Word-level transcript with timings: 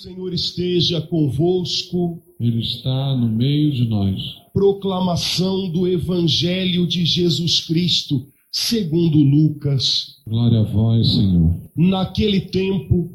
Senhor 0.00 0.32
esteja 0.32 1.00
convosco. 1.02 2.22
Ele 2.38 2.60
está 2.60 3.16
no 3.16 3.28
meio 3.28 3.70
de 3.72 3.84
nós. 3.84 4.18
Proclamação 4.52 5.68
do 5.70 5.86
Evangelho 5.86 6.86
de 6.86 7.04
Jesus 7.04 7.60
Cristo, 7.60 8.26
segundo 8.50 9.18
Lucas. 9.18 10.16
Glória 10.26 10.60
a 10.60 10.62
vós, 10.62 11.06
Senhor. 11.06 11.54
Naquele 11.76 12.40
tempo, 12.40 13.10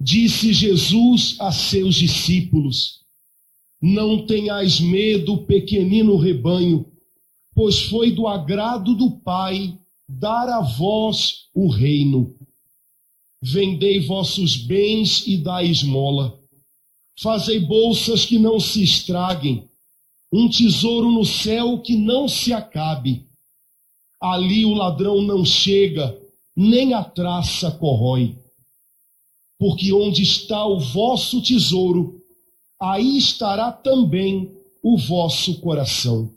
disse 0.00 0.52
Jesus 0.52 1.36
a 1.38 1.52
seus 1.52 1.94
discípulos: 1.94 3.03
Não 3.86 4.24
tenhais 4.24 4.80
medo, 4.80 5.44
pequenino 5.44 6.16
rebanho, 6.16 6.90
pois 7.54 7.80
foi 7.82 8.12
do 8.12 8.26
agrado 8.26 8.94
do 8.94 9.10
Pai 9.18 9.78
dar 10.08 10.48
a 10.48 10.62
vós 10.62 11.50
o 11.54 11.68
reino. 11.68 12.34
Vendei 13.42 14.00
vossos 14.00 14.56
bens 14.56 15.26
e 15.26 15.36
dai 15.36 15.66
esmola. 15.66 16.40
Fazei 17.20 17.60
bolsas 17.60 18.24
que 18.24 18.38
não 18.38 18.58
se 18.58 18.82
estraguem, 18.82 19.68
um 20.32 20.48
tesouro 20.48 21.12
no 21.12 21.26
céu 21.26 21.78
que 21.82 21.94
não 21.94 22.26
se 22.26 22.54
acabe. 22.54 23.26
Ali 24.18 24.64
o 24.64 24.72
ladrão 24.72 25.20
não 25.20 25.44
chega, 25.44 26.18
nem 26.56 26.94
a 26.94 27.04
traça 27.04 27.70
corrói. 27.70 28.34
Porque 29.58 29.92
onde 29.92 30.22
está 30.22 30.64
o 30.64 30.80
vosso 30.80 31.42
tesouro, 31.42 32.23
aí 32.92 33.16
estará 33.16 33.72
também 33.72 34.50
o 34.82 34.96
vosso 34.96 35.60
coração. 35.60 36.30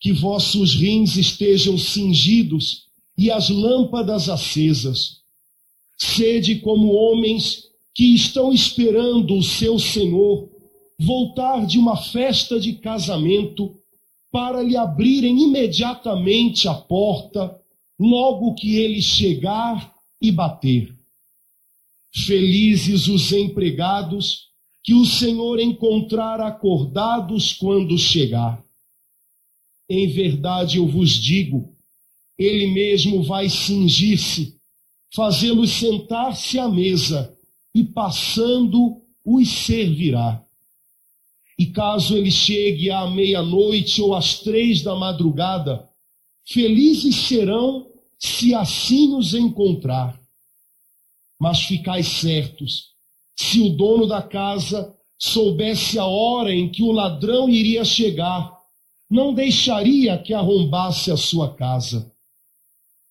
Que 0.00 0.12
vossos 0.12 0.74
rins 0.74 1.16
estejam 1.16 1.76
cingidos 1.78 2.86
e 3.16 3.30
as 3.30 3.48
lâmpadas 3.48 4.28
acesas 4.28 5.16
Sede 5.96 6.56
como 6.56 6.92
homens 6.92 7.64
que 7.94 8.14
estão 8.14 8.52
esperando 8.52 9.34
o 9.34 9.42
seu 9.42 9.78
Senhor 9.78 10.48
voltar 10.98 11.66
de 11.66 11.78
uma 11.78 11.96
festa 11.96 12.60
de 12.60 12.74
casamento 12.74 13.74
para 14.30 14.62
lhe 14.62 14.76
abrirem 14.76 15.42
imediatamente 15.42 16.68
a 16.68 16.74
porta 16.74 17.58
logo 17.98 18.54
que 18.54 18.76
ele 18.76 19.00
chegar 19.00 19.94
e 20.20 20.30
bater. 20.30 20.94
Felizes 22.14 23.08
os 23.08 23.32
empregados 23.32 24.45
que 24.86 24.94
o 24.94 25.04
Senhor 25.04 25.58
encontrar 25.58 26.40
acordados 26.40 27.52
quando 27.52 27.98
chegar. 27.98 28.64
Em 29.90 30.06
verdade 30.06 30.78
eu 30.78 30.86
vos 30.86 31.10
digo, 31.10 31.74
ele 32.38 32.68
mesmo 32.68 33.24
vai 33.24 33.48
cingir-se 33.48 34.56
fazê-los 35.12 35.70
sentar-se 35.70 36.58
à 36.58 36.68
mesa 36.68 37.36
e 37.74 37.82
passando 37.82 39.02
os 39.24 39.48
servirá. 39.48 40.44
E 41.58 41.66
caso 41.66 42.16
ele 42.16 42.30
chegue 42.30 42.88
à 42.88 43.08
meia-noite 43.10 44.00
ou 44.00 44.14
às 44.14 44.38
três 44.40 44.82
da 44.82 44.94
madrugada, 44.94 45.88
felizes 46.44 47.16
serão 47.16 47.90
se 48.18 48.54
assim 48.54 49.16
os 49.16 49.34
encontrar. 49.34 50.20
Mas 51.40 51.62
ficais 51.62 52.06
certos, 52.06 52.95
se 53.36 53.60
o 53.60 53.68
dono 53.70 54.06
da 54.06 54.22
casa 54.22 54.96
soubesse 55.18 55.98
a 55.98 56.06
hora 56.06 56.52
em 56.54 56.70
que 56.70 56.82
o 56.82 56.90
ladrão 56.90 57.48
iria 57.48 57.84
chegar, 57.84 58.56
não 59.08 59.32
deixaria 59.34 60.18
que 60.18 60.32
arrombasse 60.32 61.10
a 61.10 61.16
sua 61.16 61.54
casa. 61.54 62.12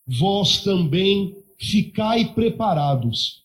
Vós 0.05 0.61
também 0.61 1.35
ficai 1.57 2.33
preparados, 2.33 3.43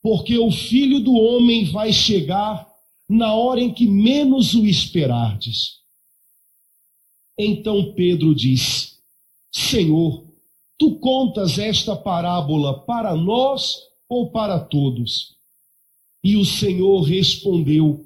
porque 0.00 0.38
o 0.38 0.50
filho 0.50 1.00
do 1.00 1.14
homem 1.14 1.64
vai 1.66 1.92
chegar 1.92 2.66
na 3.08 3.34
hora 3.34 3.60
em 3.60 3.72
que 3.72 3.86
menos 3.86 4.54
o 4.54 4.64
esperardes. 4.64 5.80
Então 7.38 7.92
Pedro 7.92 8.34
disse: 8.34 8.98
Senhor, 9.50 10.24
tu 10.78 10.98
contas 10.98 11.58
esta 11.58 11.94
parábola 11.94 12.80
para 12.80 13.14
nós 13.14 13.76
ou 14.08 14.30
para 14.30 14.58
todos? 14.58 15.36
E 16.22 16.36
o 16.36 16.44
Senhor 16.44 17.02
respondeu: 17.02 18.04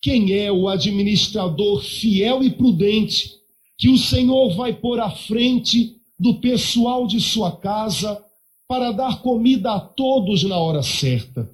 Quem 0.00 0.32
é 0.32 0.50
o 0.50 0.68
administrador 0.68 1.82
fiel 1.82 2.42
e 2.42 2.50
prudente 2.50 3.30
que 3.78 3.88
o 3.88 3.98
Senhor 3.98 4.54
vai 4.54 4.72
pôr 4.72 5.00
à 5.00 5.10
frente 5.10 5.96
do 6.18 6.34
pessoal 6.34 7.06
de 7.06 7.20
sua 7.20 7.50
casa 7.56 8.24
para 8.68 8.92
dar 8.92 9.20
comida 9.20 9.74
a 9.74 9.80
todos 9.80 10.44
na 10.44 10.56
hora 10.56 10.82
certa. 10.82 11.50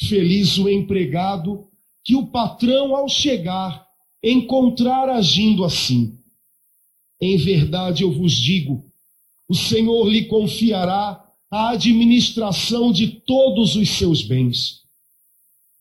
Feliz 0.00 0.56
o 0.56 0.68
empregado 0.68 1.68
que 2.04 2.14
o 2.14 2.28
patrão, 2.28 2.94
ao 2.94 3.08
chegar, 3.08 3.84
encontrar 4.22 5.08
agindo 5.08 5.64
assim. 5.64 6.16
Em 7.20 7.36
verdade 7.36 8.04
eu 8.04 8.12
vos 8.12 8.32
digo: 8.32 8.84
o 9.48 9.54
Senhor 9.54 10.08
lhe 10.08 10.26
confiará 10.26 11.22
a 11.50 11.70
administração 11.70 12.92
de 12.92 13.08
todos 13.08 13.74
os 13.74 13.90
seus 13.90 14.22
bens. 14.22 14.85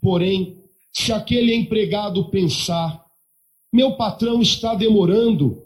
Porém, 0.05 0.59
se 0.93 1.11
aquele 1.11 1.51
empregado 1.55 2.29
pensar, 2.29 3.03
meu 3.73 3.93
patrão 3.93 4.39
está 4.39 4.75
demorando, 4.75 5.63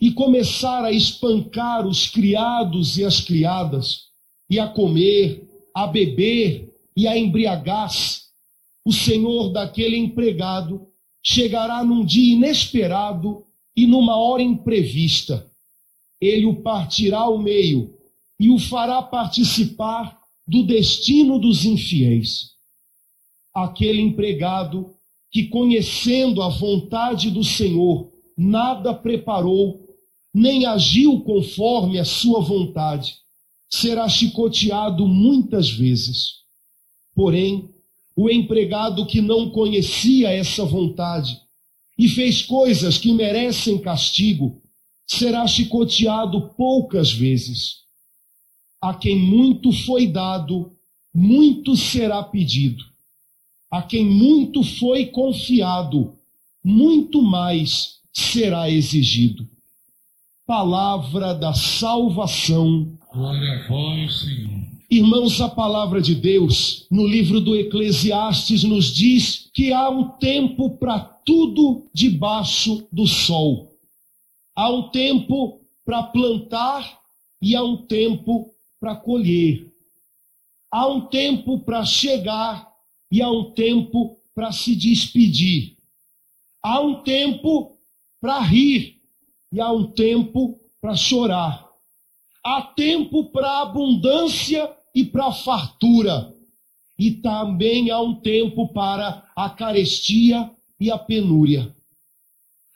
e 0.00 0.12
começar 0.12 0.84
a 0.84 0.92
espancar 0.92 1.84
os 1.84 2.06
criados 2.06 2.96
e 2.96 3.04
as 3.04 3.20
criadas, 3.20 4.02
e 4.48 4.60
a 4.60 4.68
comer, 4.68 5.48
a 5.74 5.88
beber 5.88 6.72
e 6.96 7.08
a 7.08 7.18
embriagar-se, 7.18 8.20
o 8.84 8.92
senhor 8.92 9.48
daquele 9.48 9.96
empregado 9.96 10.86
chegará 11.20 11.82
num 11.82 12.04
dia 12.04 12.34
inesperado 12.34 13.44
e 13.76 13.84
numa 13.84 14.14
hora 14.16 14.42
imprevista. 14.42 15.44
Ele 16.20 16.46
o 16.46 16.62
partirá 16.62 17.18
ao 17.18 17.36
meio 17.36 17.98
e 18.38 18.48
o 18.48 18.60
fará 18.60 19.02
participar 19.02 20.20
do 20.46 20.62
destino 20.62 21.36
dos 21.36 21.64
infiéis. 21.64 22.51
Aquele 23.54 24.00
empregado 24.00 24.94
que, 25.30 25.44
conhecendo 25.44 26.42
a 26.42 26.48
vontade 26.48 27.30
do 27.30 27.44
Senhor, 27.44 28.10
nada 28.36 28.94
preparou 28.94 29.82
nem 30.34 30.64
agiu 30.64 31.20
conforme 31.20 31.98
a 31.98 32.04
sua 32.04 32.40
vontade, 32.40 33.16
será 33.68 34.08
chicoteado 34.08 35.06
muitas 35.06 35.70
vezes. 35.70 36.42
Porém, 37.14 37.68
o 38.16 38.30
empregado 38.30 39.06
que 39.06 39.20
não 39.20 39.50
conhecia 39.50 40.30
essa 40.30 40.64
vontade 40.64 41.40
e 41.98 42.08
fez 42.08 42.42
coisas 42.42 42.98
que 42.98 43.12
merecem 43.12 43.78
castigo, 43.78 44.62
será 45.06 45.46
chicoteado 45.46 46.50
poucas 46.56 47.12
vezes. 47.12 47.82
A 48.80 48.94
quem 48.94 49.18
muito 49.18 49.70
foi 49.72 50.06
dado, 50.06 50.72
muito 51.14 51.76
será 51.76 52.22
pedido. 52.22 52.91
A 53.72 53.82
quem 53.82 54.04
muito 54.04 54.62
foi 54.62 55.06
confiado, 55.06 56.14
muito 56.62 57.20
mais 57.20 58.00
será 58.12 58.70
exigido 58.70 59.50
palavra 60.46 61.34
da 61.34 61.54
salvação. 61.54 62.98
Glória 63.10 63.52
a 63.52 63.68
vós, 63.68 64.20
Senhor. 64.20 64.50
Irmãos, 64.90 65.40
a 65.40 65.48
palavra 65.48 66.02
de 66.02 66.14
Deus 66.14 66.86
no 66.90 67.06
livro 67.06 67.40
do 67.40 67.56
Eclesiastes 67.56 68.62
nos 68.62 68.92
diz 68.92 69.48
que 69.54 69.72
há 69.72 69.88
um 69.88 70.10
tempo 70.18 70.76
para 70.76 70.98
tudo 71.00 71.86
debaixo 71.94 72.86
do 72.92 73.06
sol. 73.06 73.70
Há 74.54 74.70
um 74.70 74.90
tempo 74.90 75.62
para 75.86 76.02
plantar 76.02 76.98
e 77.40 77.56
há 77.56 77.64
um 77.64 77.78
tempo 77.78 78.50
para 78.78 78.94
colher. 78.94 79.66
Há 80.70 80.86
um 80.86 81.00
tempo 81.00 81.60
para 81.60 81.82
chegar 81.82 82.71
e 83.12 83.20
há 83.20 83.30
um 83.30 83.50
tempo 83.50 84.16
para 84.34 84.50
se 84.50 84.74
despedir. 84.74 85.76
Há 86.62 86.80
um 86.80 87.02
tempo 87.02 87.76
para 88.18 88.40
rir 88.40 89.02
e 89.52 89.60
há 89.60 89.70
um 89.70 89.84
tempo 89.92 90.58
para 90.80 90.96
chorar. 90.96 91.68
Há 92.42 92.62
tempo 92.62 93.24
para 93.26 93.60
abundância 93.60 94.74
e 94.94 95.04
para 95.04 95.30
fartura. 95.30 96.34
E 96.98 97.10
também 97.10 97.90
há 97.90 98.00
um 98.00 98.14
tempo 98.14 98.72
para 98.72 99.30
a 99.36 99.50
carestia 99.50 100.50
e 100.80 100.90
a 100.90 100.96
penúria. 100.96 101.74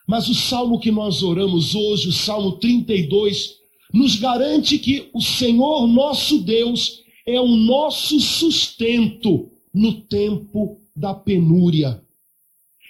Mas 0.07 0.29
o 0.29 0.35
salmo 0.35 0.79
que 0.79 0.91
nós 0.91 1.23
oramos 1.23 1.73
hoje, 1.73 2.09
o 2.09 2.13
Salmo 2.13 2.53
32, 2.53 3.55
nos 3.91 4.15
garante 4.17 4.77
que 4.77 5.09
o 5.13 5.21
Senhor 5.21 5.87
nosso 5.87 6.39
Deus 6.43 7.01
é 7.25 7.41
o 7.41 7.47
nosso 7.47 8.19
sustento 8.19 9.56
no 9.77 10.01
tempo 10.01 10.79
da 10.95 11.13
penúria. 11.13 12.01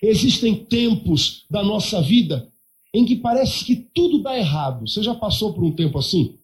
Existem 0.02 0.56
tempos 0.56 1.46
da 1.50 1.62
nossa 1.62 2.02
vida 2.02 2.50
em 2.94 3.06
que 3.06 3.16
parece 3.16 3.66
que 3.66 3.76
tudo 3.76 4.24
dá 4.24 4.38
errado. 4.38 4.88
Você 4.88 5.04
já 5.04 5.14
passou 5.14 5.54
por 5.54 5.64
um 5.64 5.76
tempo 5.76 6.00
assim? 6.00 6.38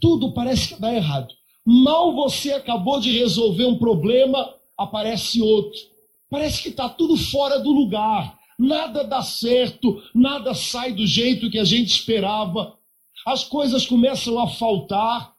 Tudo 0.00 0.32
parece 0.32 0.74
que 0.74 0.80
dá 0.80 0.94
errado. 0.94 1.34
Mal 1.66 2.14
você 2.14 2.52
acabou 2.52 3.00
de 3.00 3.10
resolver 3.10 3.64
um 3.64 3.78
problema, 3.78 4.54
aparece 4.78 5.42
outro. 5.42 5.80
Parece 6.30 6.62
que 6.62 6.68
está 6.68 6.88
tudo 6.88 7.16
fora 7.16 7.58
do 7.58 7.72
lugar. 7.72 8.38
Nada 8.58 9.02
dá 9.02 9.22
certo, 9.22 10.00
nada 10.14 10.54
sai 10.54 10.92
do 10.92 11.06
jeito 11.06 11.50
que 11.50 11.58
a 11.58 11.64
gente 11.64 11.88
esperava. 11.90 12.76
As 13.26 13.44
coisas 13.44 13.86
começam 13.86 14.38
a 14.38 14.46
faltar. 14.48 15.33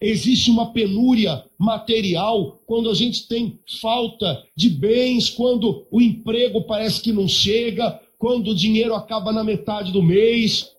Existe 0.00 0.50
uma 0.50 0.72
penúria 0.72 1.44
material 1.58 2.62
quando 2.66 2.88
a 2.88 2.94
gente 2.94 3.28
tem 3.28 3.58
falta 3.80 4.42
de 4.56 4.70
bens, 4.70 5.28
quando 5.28 5.86
o 5.90 6.00
emprego 6.00 6.62
parece 6.62 7.02
que 7.02 7.12
não 7.12 7.28
chega, 7.28 8.00
quando 8.18 8.52
o 8.52 8.54
dinheiro 8.54 8.94
acaba 8.94 9.30
na 9.30 9.44
metade 9.44 9.92
do 9.92 10.02
mês. 10.02 10.70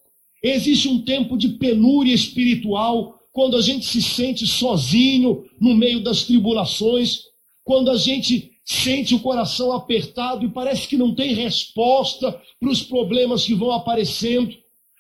Existe 0.44 0.88
um 0.88 1.04
tempo 1.04 1.38
de 1.38 1.50
penúria 1.50 2.14
espiritual 2.14 3.20
quando 3.32 3.56
a 3.56 3.62
gente 3.62 3.86
se 3.86 4.02
sente 4.02 4.48
sozinho 4.48 5.46
no 5.60 5.76
meio 5.76 6.04
das 6.04 6.24
tribulações, 6.24 7.22
quando 7.64 7.92
a 7.92 7.98
gente 7.98 8.52
sente 8.66 9.14
o 9.14 9.20
coração 9.20 9.72
apertado 9.72 10.46
e 10.46 10.50
parece 10.50 10.88
que 10.88 10.98
não 10.98 11.14
tem 11.14 11.34
resposta 11.34 12.40
para 12.60 12.70
os 12.70 12.82
problemas 12.82 13.46
que 13.46 13.54
vão 13.54 13.72
aparecendo. 13.72 14.56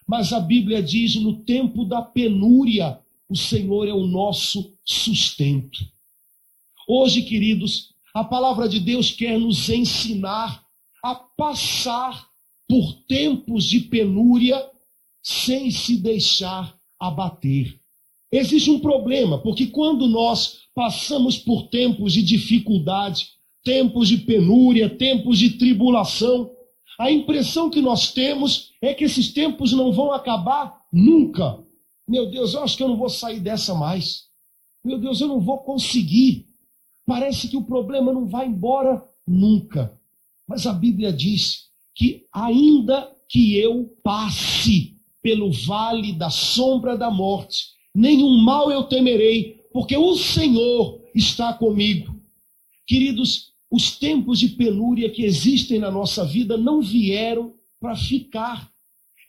Mas 0.07 0.31
a 0.31 0.39
Bíblia 0.39 0.81
diz: 0.81 1.15
no 1.15 1.37
tempo 1.43 1.85
da 1.85 2.01
penúria, 2.01 2.99
o 3.31 3.35
Senhor 3.35 3.87
é 3.87 3.93
o 3.93 4.05
nosso 4.05 4.73
sustento. 4.83 5.79
Hoje, 6.85 7.21
queridos, 7.21 7.93
a 8.13 8.25
palavra 8.25 8.67
de 8.67 8.77
Deus 8.77 9.09
quer 9.09 9.39
nos 9.39 9.69
ensinar 9.69 10.61
a 11.01 11.15
passar 11.15 12.27
por 12.67 12.93
tempos 13.07 13.63
de 13.63 13.79
penúria 13.79 14.61
sem 15.23 15.71
se 15.71 15.95
deixar 15.95 16.77
abater. 16.99 17.79
Existe 18.29 18.69
um 18.69 18.81
problema, 18.81 19.37
porque 19.37 19.67
quando 19.67 20.09
nós 20.09 20.63
passamos 20.75 21.37
por 21.37 21.69
tempos 21.69 22.11
de 22.11 22.23
dificuldade, 22.23 23.29
tempos 23.63 24.09
de 24.09 24.17
penúria, 24.17 24.89
tempos 24.89 25.39
de 25.39 25.51
tribulação, 25.51 26.51
a 26.99 27.09
impressão 27.09 27.69
que 27.69 27.81
nós 27.81 28.11
temos 28.11 28.73
é 28.81 28.93
que 28.93 29.05
esses 29.05 29.31
tempos 29.31 29.71
não 29.71 29.93
vão 29.93 30.11
acabar 30.11 30.81
nunca. 30.91 31.70
Meu 32.11 32.29
Deus, 32.29 32.53
eu 32.53 32.61
acho 32.61 32.75
que 32.75 32.83
eu 32.83 32.89
não 32.89 32.97
vou 32.97 33.09
sair 33.09 33.39
dessa 33.39 33.73
mais. 33.73 34.25
Meu 34.83 34.99
Deus, 34.99 35.21
eu 35.21 35.29
não 35.29 35.39
vou 35.39 35.59
conseguir. 35.59 36.45
Parece 37.05 37.47
que 37.47 37.55
o 37.55 37.63
problema 37.63 38.11
não 38.11 38.27
vai 38.27 38.47
embora 38.47 39.01
nunca. 39.25 39.97
Mas 40.45 40.67
a 40.67 40.73
Bíblia 40.73 41.13
diz 41.13 41.69
que, 41.95 42.27
ainda 42.33 43.09
que 43.29 43.55
eu 43.55 43.95
passe 44.03 44.97
pelo 45.21 45.53
vale 45.53 46.11
da 46.11 46.29
sombra 46.29 46.97
da 46.97 47.09
morte, 47.09 47.67
nenhum 47.95 48.39
mal 48.39 48.69
eu 48.69 48.83
temerei, 48.83 49.63
porque 49.71 49.95
o 49.95 50.17
Senhor 50.17 51.01
está 51.15 51.53
comigo. 51.53 52.13
Queridos, 52.85 53.53
os 53.71 53.97
tempos 53.97 54.37
de 54.37 54.49
penúria 54.49 55.09
que 55.09 55.23
existem 55.23 55.79
na 55.79 55.89
nossa 55.89 56.25
vida 56.25 56.57
não 56.57 56.81
vieram 56.81 57.53
para 57.79 57.95
ficar. 57.95 58.69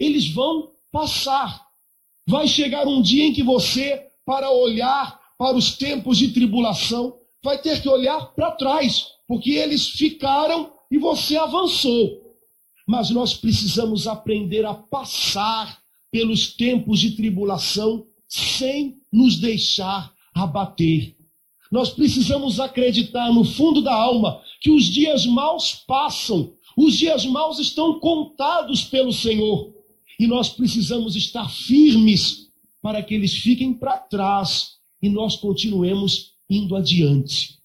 Eles 0.00 0.28
vão 0.28 0.72
passar. 0.90 1.71
Vai 2.26 2.46
chegar 2.46 2.86
um 2.86 3.02
dia 3.02 3.24
em 3.24 3.32
que 3.32 3.42
você, 3.42 4.06
para 4.24 4.50
olhar 4.50 5.20
para 5.36 5.56
os 5.56 5.76
tempos 5.76 6.18
de 6.18 6.28
tribulação, 6.28 7.18
vai 7.42 7.58
ter 7.58 7.82
que 7.82 7.88
olhar 7.88 8.32
para 8.34 8.52
trás, 8.52 9.08
porque 9.26 9.50
eles 9.50 9.88
ficaram 9.88 10.72
e 10.90 10.98
você 10.98 11.36
avançou. 11.36 12.36
Mas 12.86 13.10
nós 13.10 13.34
precisamos 13.34 14.06
aprender 14.06 14.64
a 14.64 14.74
passar 14.74 15.82
pelos 16.10 16.54
tempos 16.54 17.00
de 17.00 17.12
tribulação 17.12 18.06
sem 18.28 18.98
nos 19.12 19.38
deixar 19.38 20.12
abater. 20.34 21.16
Nós 21.70 21.90
precisamos 21.90 22.60
acreditar 22.60 23.32
no 23.32 23.44
fundo 23.44 23.82
da 23.82 23.94
alma 23.94 24.40
que 24.60 24.70
os 24.70 24.84
dias 24.84 25.26
maus 25.26 25.74
passam, 25.86 26.52
os 26.76 26.96
dias 26.96 27.24
maus 27.24 27.58
estão 27.58 27.98
contados 27.98 28.84
pelo 28.84 29.12
Senhor 29.12 29.72
e 30.22 30.26
nós 30.28 30.50
precisamos 30.50 31.16
estar 31.16 31.50
firmes 31.50 32.48
para 32.80 33.02
que 33.02 33.12
eles 33.12 33.34
fiquem 33.34 33.74
para 33.74 33.98
trás 33.98 34.76
e 35.02 35.08
nós 35.08 35.34
continuemos 35.34 36.34
indo 36.48 36.76
adiante. 36.76 37.58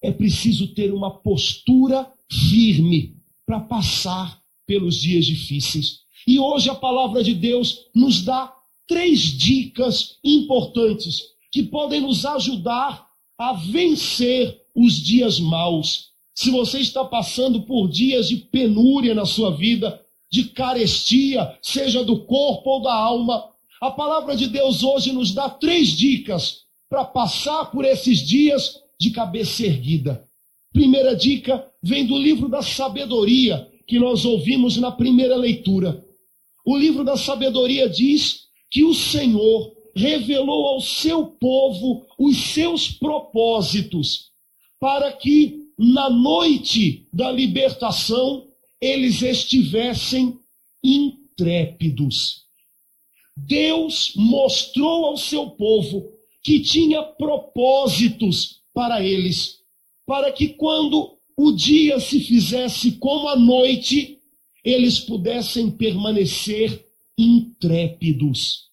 É 0.00 0.10
preciso 0.10 0.68
ter 0.68 0.90
uma 0.90 1.10
postura 1.10 2.10
firme 2.30 3.14
para 3.44 3.60
passar 3.60 4.42
pelos 4.64 4.96
dias 4.96 5.26
difíceis. 5.26 6.00
E 6.26 6.38
hoje 6.38 6.70
a 6.70 6.74
palavra 6.74 7.22
de 7.22 7.34
Deus 7.34 7.90
nos 7.94 8.22
dá 8.22 8.54
três 8.86 9.20
dicas 9.20 10.16
importantes 10.24 11.20
que 11.52 11.62
podem 11.62 12.00
nos 12.00 12.24
ajudar 12.24 13.06
a 13.36 13.52
vencer 13.52 14.62
os 14.74 14.94
dias 14.94 15.38
maus. 15.38 16.08
Se 16.34 16.50
você 16.50 16.80
está 16.80 17.04
passando 17.04 17.64
por 17.64 17.86
dias 17.86 18.30
de 18.30 18.36
penúria 18.36 19.14
na 19.14 19.26
sua 19.26 19.54
vida, 19.54 20.02
de 20.30 20.44
carestia, 20.44 21.56
seja 21.62 22.04
do 22.04 22.24
corpo 22.24 22.70
ou 22.70 22.82
da 22.82 22.92
alma. 22.92 23.44
A 23.80 23.90
palavra 23.90 24.36
de 24.36 24.48
Deus 24.48 24.82
hoje 24.82 25.12
nos 25.12 25.32
dá 25.32 25.48
três 25.48 25.88
dicas 25.88 26.64
para 26.88 27.04
passar 27.04 27.66
por 27.66 27.84
esses 27.84 28.18
dias 28.20 28.80
de 28.98 29.10
cabeça 29.10 29.64
erguida. 29.64 30.26
Primeira 30.72 31.14
dica 31.14 31.66
vem 31.82 32.06
do 32.06 32.18
livro 32.18 32.48
da 32.48 32.62
sabedoria, 32.62 33.68
que 33.86 33.98
nós 33.98 34.24
ouvimos 34.24 34.76
na 34.76 34.92
primeira 34.92 35.36
leitura. 35.36 36.04
O 36.64 36.76
livro 36.76 37.04
da 37.04 37.16
sabedoria 37.16 37.88
diz 37.88 38.48
que 38.70 38.84
o 38.84 38.92
Senhor 38.92 39.72
revelou 39.94 40.66
ao 40.66 40.80
seu 40.80 41.26
povo 41.26 42.04
os 42.18 42.36
seus 42.36 42.90
propósitos, 42.90 44.30
para 44.78 45.10
que 45.12 45.64
na 45.78 46.10
noite 46.10 47.06
da 47.12 47.30
libertação 47.30 48.47
eles 48.80 49.22
estivessem 49.22 50.38
intrépidos. 50.82 52.44
Deus 53.36 54.12
mostrou 54.16 55.06
ao 55.06 55.16
seu 55.16 55.50
povo 55.50 56.12
que 56.42 56.60
tinha 56.60 57.02
propósitos 57.02 58.60
para 58.72 59.04
eles, 59.04 59.58
para 60.06 60.32
que 60.32 60.48
quando 60.48 61.18
o 61.36 61.52
dia 61.52 62.00
se 62.00 62.20
fizesse 62.20 62.92
como 62.92 63.28
a 63.28 63.36
noite, 63.36 64.18
eles 64.64 64.98
pudessem 64.98 65.70
permanecer 65.70 66.84
intrépidos. 67.16 68.68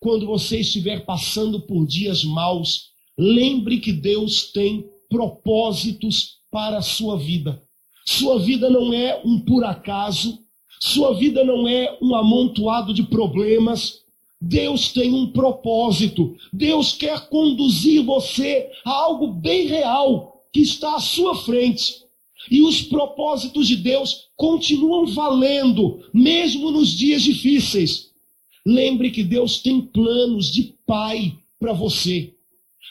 Quando 0.00 0.26
você 0.26 0.60
estiver 0.60 1.04
passando 1.04 1.60
por 1.60 1.86
dias 1.86 2.24
maus, 2.24 2.90
lembre 3.18 3.78
que 3.80 3.92
Deus 3.92 4.52
tem 4.52 4.88
propósitos 5.08 6.38
para 6.50 6.78
a 6.78 6.82
sua 6.82 7.18
vida. 7.18 7.65
Sua 8.08 8.38
vida 8.38 8.70
não 8.70 8.92
é 8.92 9.20
um 9.24 9.40
por 9.40 9.64
acaso, 9.64 10.38
sua 10.80 11.14
vida 11.14 11.44
não 11.44 11.66
é 11.66 11.98
um 12.00 12.14
amontoado 12.14 12.94
de 12.94 13.02
problemas. 13.02 14.04
Deus 14.40 14.92
tem 14.92 15.12
um 15.12 15.32
propósito. 15.32 16.36
Deus 16.52 16.92
quer 16.92 17.28
conduzir 17.28 18.04
você 18.04 18.70
a 18.84 18.90
algo 18.90 19.28
bem 19.28 19.66
real 19.66 20.44
que 20.52 20.60
está 20.60 20.96
à 20.96 21.00
sua 21.00 21.34
frente. 21.34 22.04
E 22.50 22.62
os 22.62 22.82
propósitos 22.82 23.66
de 23.66 23.76
Deus 23.76 24.28
continuam 24.36 25.06
valendo, 25.06 26.00
mesmo 26.14 26.70
nos 26.70 26.90
dias 26.90 27.22
difíceis. 27.22 28.10
Lembre 28.64 29.10
que 29.10 29.24
Deus 29.24 29.60
tem 29.60 29.80
planos 29.80 30.52
de 30.52 30.74
pai 30.86 31.36
para 31.58 31.72
você. 31.72 32.34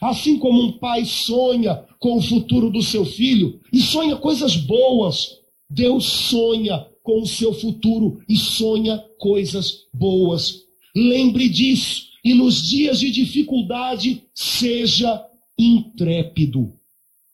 Assim 0.02 0.38
como 0.38 0.62
um 0.62 0.72
pai 0.74 1.06
sonha 1.06 1.86
com 2.06 2.18
o 2.18 2.22
futuro 2.22 2.70
do 2.70 2.84
seu 2.84 3.04
filho 3.04 3.60
e 3.74 3.82
sonha 3.82 4.16
coisas 4.16 4.56
boas, 4.56 5.40
Deus 5.68 6.06
sonha 6.06 6.86
com 7.02 7.20
o 7.20 7.26
seu 7.26 7.52
futuro 7.52 8.22
e 8.30 8.38
sonha 8.38 9.04
coisas 9.18 9.88
boas. 9.92 10.68
Lembre 10.96 11.50
disso 11.50 12.04
e 12.24 12.36
nos 12.36 12.62
dias 12.62 13.00
de 13.00 13.10
dificuldade 13.10 14.22
seja 14.36 15.26
intrépido. 15.58 16.74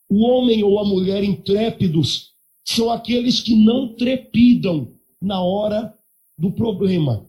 O 0.08 0.22
homem 0.22 0.64
ou 0.64 0.78
a 0.78 0.86
mulher 0.86 1.22
intrépidos 1.22 2.30
são 2.64 2.90
aqueles 2.90 3.42
que 3.42 3.54
não 3.54 3.88
trepidam 3.88 4.88
na 5.20 5.42
hora 5.42 5.94
do 6.38 6.50
problema. 6.50 7.26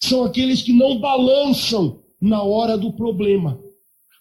São 0.00 0.22
aqueles 0.22 0.62
que 0.62 0.72
não 0.72 1.00
balançam 1.00 1.98
na 2.20 2.44
hora 2.44 2.78
do 2.78 2.92
problema. 2.92 3.63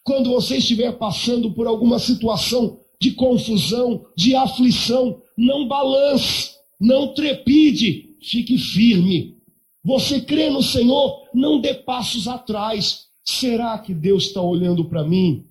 Quando 0.04 0.30
você 0.32 0.58
estiver 0.58 0.92
passando 0.94 1.52
por 1.52 1.66
alguma 1.66 1.98
situação 1.98 2.80
de 3.00 3.12
confusão, 3.12 4.06
de 4.16 4.36
aflição, 4.36 5.22
não 5.38 5.68
balance, 5.68 6.52
não 6.80 7.14
trepide, 7.14 8.16
fique 8.22 8.58
firme. 8.58 9.38
Você 9.84 10.22
crê 10.22 10.50
no 10.50 10.62
Senhor, 10.64 11.28
não 11.34 11.60
dê 11.60 11.74
passos 11.74 12.28
atrás. 12.28 13.08
Será 13.24 13.78
que 13.78 13.94
Deus 13.94 14.28
está 14.28 14.42
olhando 14.42 14.86
para 14.86 15.04
mim? 15.04 15.46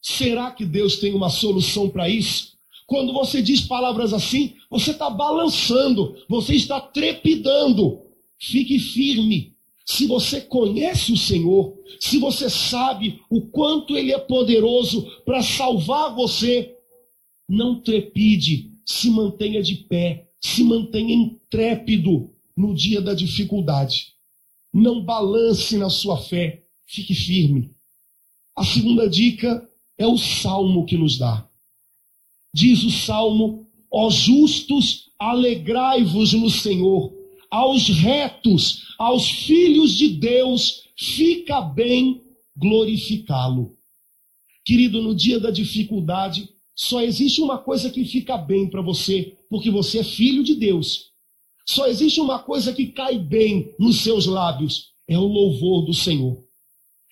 Será 0.00 0.50
que 0.50 0.64
Deus 0.64 0.96
tem 0.96 1.14
uma 1.14 1.28
solução 1.28 1.88
para 1.88 2.08
isso? 2.08 2.58
Quando 2.86 3.12
você 3.12 3.42
diz 3.42 3.60
palavras 3.60 4.14
assim, 4.14 4.54
você 4.70 4.92
está 4.92 5.10
balançando, 5.10 6.16
você 6.28 6.54
está 6.54 6.80
trepidando. 6.80 8.00
Fique 8.38 8.78
firme. 8.78 9.54
Se 9.84 10.06
você 10.06 10.40
conhece 10.40 11.12
o 11.12 11.16
Senhor, 11.16 11.77
se 12.00 12.18
você 12.18 12.48
sabe 12.48 13.20
o 13.30 13.40
quanto 13.42 13.96
Ele 13.96 14.12
é 14.12 14.18
poderoso 14.18 15.10
para 15.24 15.42
salvar 15.42 16.14
você, 16.14 16.76
não 17.48 17.80
trepide, 17.80 18.72
se 18.84 19.10
mantenha 19.10 19.62
de 19.62 19.76
pé, 19.76 20.28
se 20.40 20.62
mantenha 20.62 21.14
intrépido 21.14 22.30
no 22.56 22.74
dia 22.74 23.00
da 23.00 23.14
dificuldade. 23.14 24.14
Não 24.72 25.02
balance 25.02 25.76
na 25.76 25.88
sua 25.88 26.18
fé, 26.18 26.64
fique 26.86 27.14
firme. 27.14 27.70
A 28.54 28.64
segunda 28.64 29.08
dica 29.08 29.68
é 29.96 30.06
o 30.06 30.18
salmo 30.18 30.84
que 30.84 30.96
nos 30.96 31.18
dá. 31.18 31.48
Diz 32.52 32.82
o 32.84 32.90
salmo: 32.90 33.66
Ó 33.90 34.10
justos, 34.10 35.10
alegrai-vos 35.18 36.32
no 36.32 36.50
Senhor. 36.50 37.17
Aos 37.50 37.88
retos, 37.88 38.94
aos 38.98 39.28
filhos 39.30 39.92
de 39.96 40.08
Deus, 40.08 40.84
fica 40.96 41.60
bem 41.60 42.22
glorificá-lo. 42.56 43.76
Querido, 44.64 45.00
no 45.00 45.14
dia 45.14 45.40
da 45.40 45.50
dificuldade, 45.50 46.48
só 46.74 47.00
existe 47.00 47.40
uma 47.40 47.58
coisa 47.58 47.90
que 47.90 48.04
fica 48.04 48.36
bem 48.36 48.68
para 48.68 48.82
você, 48.82 49.36
porque 49.48 49.70
você 49.70 50.00
é 50.00 50.04
filho 50.04 50.44
de 50.44 50.54
Deus. 50.54 51.10
Só 51.66 51.86
existe 51.86 52.20
uma 52.20 52.38
coisa 52.38 52.72
que 52.72 52.86
cai 52.86 53.18
bem 53.18 53.74
nos 53.78 54.00
seus 54.00 54.26
lábios: 54.26 54.92
é 55.08 55.18
o 55.18 55.26
louvor 55.26 55.86
do 55.86 55.94
Senhor. 55.94 56.44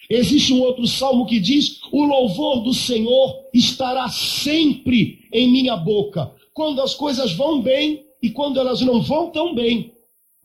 Existe 0.09 0.53
um 0.53 0.61
outro 0.61 0.87
salmo 0.87 1.27
que 1.27 1.41
diz: 1.41 1.81
O 1.91 2.05
louvor 2.05 2.63
do 2.63 2.73
Senhor 2.73 3.35
estará 3.53 4.09
sempre 4.09 5.27
em 5.33 5.51
minha 5.51 5.77
boca. 5.77 6.33
Quando 6.53 6.81
as 6.81 6.95
coisas 6.95 7.33
vão 7.33 7.61
bem 7.61 8.05
e 8.23 8.31
quando 8.31 8.61
elas 8.61 8.81
não 8.81 9.01
vão 9.01 9.31
tão 9.31 9.55
bem, 9.55 9.93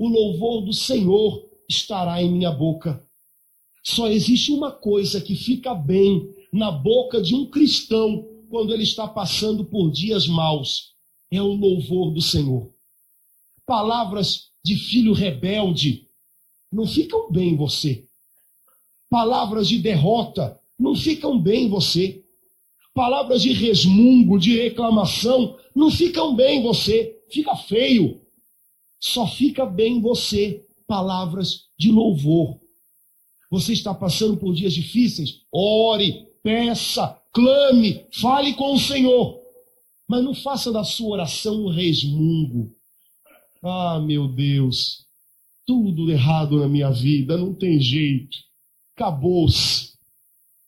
o 0.01 0.07
louvor 0.07 0.61
do 0.61 0.73
Senhor 0.73 1.47
estará 1.67 2.21
em 2.21 2.31
minha 2.31 2.51
boca. 2.51 3.05
Só 3.83 4.07
existe 4.07 4.51
uma 4.51 4.71
coisa 4.71 5.19
que 5.21 5.35
fica 5.35 5.73
bem 5.73 6.33
na 6.51 6.71
boca 6.71 7.21
de 7.21 7.35
um 7.35 7.45
cristão 7.45 8.27
quando 8.49 8.73
ele 8.73 8.83
está 8.83 9.07
passando 9.07 9.65
por 9.65 9.91
dias 9.91 10.27
maus: 10.27 10.93
é 11.31 11.41
o 11.41 11.53
louvor 11.53 12.11
do 12.11 12.21
Senhor. 12.21 12.69
Palavras 13.65 14.49
de 14.63 14.75
filho 14.75 15.13
rebelde 15.13 16.07
não 16.71 16.85
ficam 16.85 17.31
bem 17.31 17.49
em 17.49 17.55
você 17.55 18.05
Palavras 19.11 19.67
de 19.67 19.77
derrota 19.77 20.57
não 20.79 20.95
ficam 20.95 21.37
bem 21.37 21.65
em 21.65 21.69
você. 21.69 22.23
Palavras 22.93 23.41
de 23.41 23.51
resmungo, 23.51 24.39
de 24.39 24.55
reclamação, 24.55 25.57
não 25.75 25.91
ficam 25.91 26.33
bem 26.33 26.59
em 26.59 26.63
você. 26.63 27.21
Fica 27.29 27.53
feio. 27.57 28.20
Só 29.01 29.27
fica 29.27 29.65
bem 29.65 29.97
em 29.97 30.01
você 30.01 30.65
palavras 30.87 31.65
de 31.77 31.91
louvor. 31.91 32.57
Você 33.49 33.73
está 33.73 33.93
passando 33.93 34.37
por 34.37 34.53
dias 34.53 34.73
difíceis? 34.73 35.41
Ore, 35.51 36.27
peça, 36.41 37.19
clame, 37.33 38.05
fale 38.13 38.53
com 38.53 38.73
o 38.73 38.79
Senhor. 38.79 39.41
Mas 40.07 40.23
não 40.23 40.33
faça 40.33 40.71
da 40.71 40.85
sua 40.85 41.09
oração 41.09 41.65
um 41.65 41.69
resmungo. 41.69 42.73
Ah, 43.61 43.99
meu 43.99 44.27
Deus, 44.27 45.05
tudo 45.65 46.09
errado 46.09 46.59
na 46.59 46.69
minha 46.69 46.91
vida, 46.91 47.37
não 47.37 47.53
tem 47.53 47.79
jeito 47.79 48.37
acabou-se. 49.01 49.93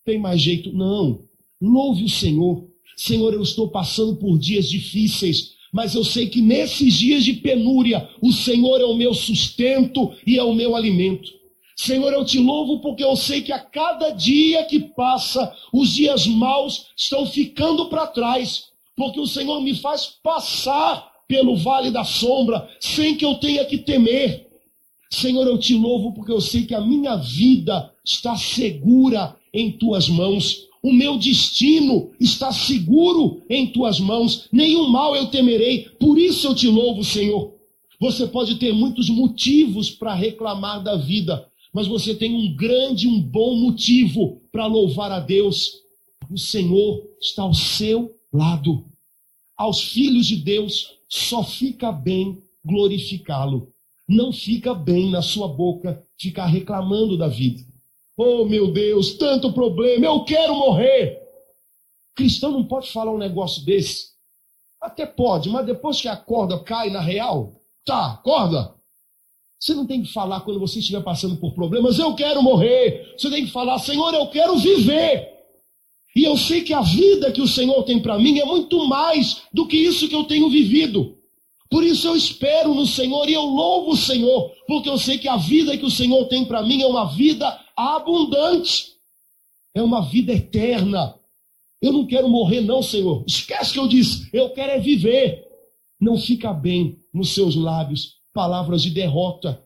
Tem 0.04 0.20
mais 0.20 0.42
jeito? 0.42 0.74
Não. 0.74 1.24
Louve 1.62 2.06
o 2.06 2.10
Senhor. 2.10 2.68
Senhor, 2.98 3.34
eu 3.34 3.42
estou 3.42 3.70
passando 3.70 4.16
por 4.16 4.38
dias 4.38 4.68
difíceis, 4.68 5.52
mas 5.74 5.96
eu 5.96 6.03
sei 6.03 6.27
que 6.30 6.39
nesses 6.39 6.94
dias 6.94 7.25
de 7.25 7.34
penúria, 7.34 8.08
o 8.22 8.32
Senhor 8.32 8.80
é 8.80 8.86
o 8.86 8.94
meu 8.94 9.12
sustento 9.12 10.13
e 10.25 10.38
é 10.38 10.44
o 10.44 10.53
meu 10.53 10.75
alimento. 10.75 11.32
Senhor, 11.75 12.13
eu 12.13 12.24
te 12.24 12.38
louvo 12.38 12.80
porque 12.80 13.03
eu 13.03 13.15
sei 13.15 13.42
que 13.42 13.51
a 13.51 13.58
cada 13.58 14.12
dia 14.12 14.63
que 14.65 14.80
passa, 14.80 15.51
os 15.74 15.89
dias 15.89 16.27
maus 16.27 16.86
estão 16.96 17.25
ficando 17.25 17.89
para 17.89 18.06
trás, 18.06 18.65
porque 18.96 19.20
o 19.20 19.25
Senhor 19.25 19.60
me 19.62 19.75
faz 19.75 20.06
passar 20.24 21.12
pelo 21.27 21.56
vale 21.56 21.89
da 21.89 22.03
sombra 22.03 22.70
sem 22.80 23.15
que 23.15 23.25
eu 23.25 23.36
tenha 23.36 23.65
que 23.65 23.80
temer. 23.80 24.48
Senhor, 25.10 25.48
eu 25.48 25.58
te 25.58 25.74
louvo 25.74 26.13
porque 26.13 26.32
eu 26.32 26.42
sei 26.42 26.65
que 26.65 26.75
a 26.75 26.82
minha 26.82 27.15
vida 27.15 27.92
está 28.06 28.36
segura 28.36 29.36
em 29.51 29.72
tuas 29.72 30.08
mãos. 30.08 30.68
O 30.84 30.92
meu 30.92 31.18
destino 31.18 32.12
está 32.20 32.52
seguro 32.52 33.42
em 33.50 33.72
tuas 33.72 34.00
mãos. 34.00 34.50
Nenhum 34.52 34.90
mal 34.90 35.16
eu 35.16 35.28
temerei. 35.28 35.86
Por 36.00 36.20
isso 36.20 36.48
eu 36.48 36.54
te 36.54 36.68
louvo, 36.68 37.04
Senhor. 37.04 37.54
Você 38.00 38.28
pode 38.28 38.56
ter 38.56 38.74
muitos 38.74 39.10
motivos 39.10 39.90
para 39.90 40.13
reclamar 40.13 40.84
da 40.84 40.98
vida, 40.98 41.48
mas 41.74 41.88
você 41.88 42.13
tem 42.13 42.36
um 42.36 42.54
grande, 42.54 43.08
um 43.08 43.22
bom 43.22 43.56
motivo 43.56 44.42
para 44.52 44.68
louvar 44.68 45.12
a 45.12 45.22
Deus. 45.22 45.72
O 46.30 46.38
Senhor 46.38 47.02
está 47.22 47.44
ao 47.44 47.54
seu 47.54 48.13
lado. 48.32 48.86
Aos 49.58 49.82
filhos 49.82 50.28
de 50.28 50.36
Deus 50.36 50.98
só 51.08 51.44
fica 51.44 51.92
bem 51.92 52.40
glorificá-lo 52.66 53.74
não 54.08 54.32
fica 54.32 54.74
bem 54.74 55.10
na 55.10 55.22
sua 55.22 55.48
boca 55.48 56.06
ficar 56.18 56.46
reclamando 56.46 57.18
da 57.18 57.28
vida. 57.28 57.63
Oh, 58.15 58.46
meu 58.46 58.72
Deus, 58.72 59.13
tanto 59.13 59.51
problema, 59.53 60.05
eu 60.05 60.24
quero 60.24 60.55
morrer. 60.55 61.20
Cristão 62.15 62.51
não 62.51 62.63
pode 62.63 62.91
falar 62.91 63.12
um 63.12 63.17
negócio 63.17 63.65
desse. 63.65 64.13
Até 64.79 65.05
pode, 65.05 65.50
mas 65.50 65.65
depois 65.65 66.00
que 66.00 66.08
a 66.08 66.15
corda 66.15 66.60
cai 66.60 66.89
na 66.89 67.00
real, 67.00 67.53
tá, 67.86 68.20
corda. 68.24 68.75
Você 69.60 69.74
não 69.74 69.88
tem 69.88 70.03
que 70.03 70.12
falar 70.12 70.41
quando 70.41 70.60
você 70.60 70.79
estiver 70.79 71.01
passando 71.01 71.38
por 71.38 71.53
problemas, 71.53 71.98
eu 71.98 72.13
quero 72.13 72.43
morrer. 72.43 73.13
Você 73.17 73.29
tem 73.29 73.46
que 73.46 73.51
falar, 73.51 73.79
Senhor, 73.79 74.13
eu 74.13 74.27
quero 74.27 74.58
viver. 74.58 75.32
E 76.15 76.24
eu 76.24 76.38
sei 76.38 76.62
que 76.62 76.74
a 76.74 76.82
vida 76.82 77.32
que 77.32 77.41
o 77.41 77.48
Senhor 77.48 77.82
tem 77.84 78.00
para 78.00 78.20
mim 78.20 78.39
é 78.39 78.46
muito 78.46 78.86
mais 78.88 79.41
do 79.51 79.65
que 79.65 79.77
isso 79.77 80.08
que 80.08 80.15
eu 80.15 80.25
tenho 80.25 80.50
vivido. 80.50 81.17
Por 81.70 81.84
isso 81.84 82.08
eu 82.08 82.15
espero 82.15 82.75
no 82.75 82.86
Senhor 82.86 83.27
e 83.27 83.34
eu 83.34 83.41
louvo 83.41 83.91
o 83.91 83.98
Senhor, 83.98 84.51
porque 84.67 84.88
eu 84.88 84.98
sei 84.98 85.17
que 85.17 85.27
a 85.27 85.38
vida 85.38 85.75
que 85.75 85.86
o 85.86 85.89
Senhor 85.89 86.27
tem 86.27 86.46
para 86.46 86.62
mim 86.62 86.84
é 86.84 86.86
uma 86.86 87.05
vida 87.05 87.60
abundante, 87.75 88.94
é 89.74 89.82
uma 89.82 90.01
vida 90.01 90.34
eterna. 90.34 91.15
Eu 91.82 91.92
não 91.92 92.08
quero 92.08 92.30
morrer, 92.30 92.62
não, 92.62 92.82
Senhor. 92.82 93.24
Esquece 93.27 93.74
que 93.74 93.80
eu 93.80 93.88
disse, 93.88 94.30
eu 94.32 94.50
quero 94.51 94.72
é 94.72 94.80
viver. 94.80 95.46
Não 96.00 96.18
fica 96.18 96.53
bem 96.53 97.00
nos 97.13 97.34
seus 97.34 97.56
lábios 97.56 98.18
palavras 98.34 98.82
de 98.82 98.89
derrota, 98.89 99.63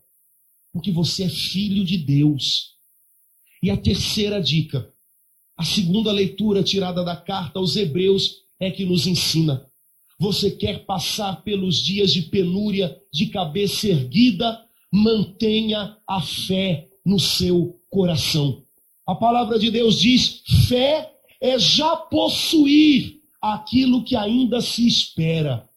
porque 0.73 0.91
você 0.91 1.23
é 1.23 1.29
filho 1.29 1.85
de 1.85 1.97
Deus. 1.97 2.75
E 3.61 3.71
a 3.71 3.77
terceira 3.77 4.41
dica, 4.41 4.91
a 5.55 5.63
segunda 5.63 6.11
leitura 6.11 6.63
tirada 6.63 7.03
da 7.03 7.15
carta 7.15 7.59
aos 7.59 7.75
Hebreus 7.75 8.43
é 8.59 8.69
que 8.69 8.85
nos 8.85 9.07
ensina 9.07 9.67
você 10.19 10.49
quer 10.49 10.85
passar 10.85 11.43
pelos 11.43 11.77
dias 11.77 12.11
de 12.11 12.23
penúria 12.23 12.97
de 13.13 13.27
cabeça 13.27 13.87
erguida? 13.87 14.63
Mantenha 14.91 15.95
a 16.07 16.21
fé 16.21 16.89
no 17.05 17.19
seu 17.19 17.76
coração. 17.89 18.63
A 19.05 19.15
palavra 19.15 19.57
de 19.57 19.71
Deus 19.71 19.99
diz: 19.99 20.43
fé 20.67 21.13
é 21.41 21.57
já 21.57 21.95
possuir 21.95 23.21
aquilo 23.41 24.03
que 24.03 24.15
ainda 24.15 24.61
se 24.61 24.85
espera, 24.87 25.67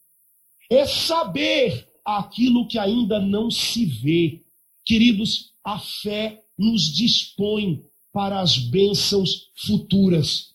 é 0.69 0.85
saber 0.85 1.87
aquilo 2.03 2.67
que 2.67 2.77
ainda 2.77 3.19
não 3.19 3.49
se 3.49 3.85
vê. 3.85 4.41
Queridos, 4.85 5.51
a 5.63 5.79
fé 5.79 6.43
nos 6.57 6.91
dispõe 6.93 7.83
para 8.11 8.41
as 8.41 8.57
bênçãos 8.57 9.49
futuras. 9.55 10.51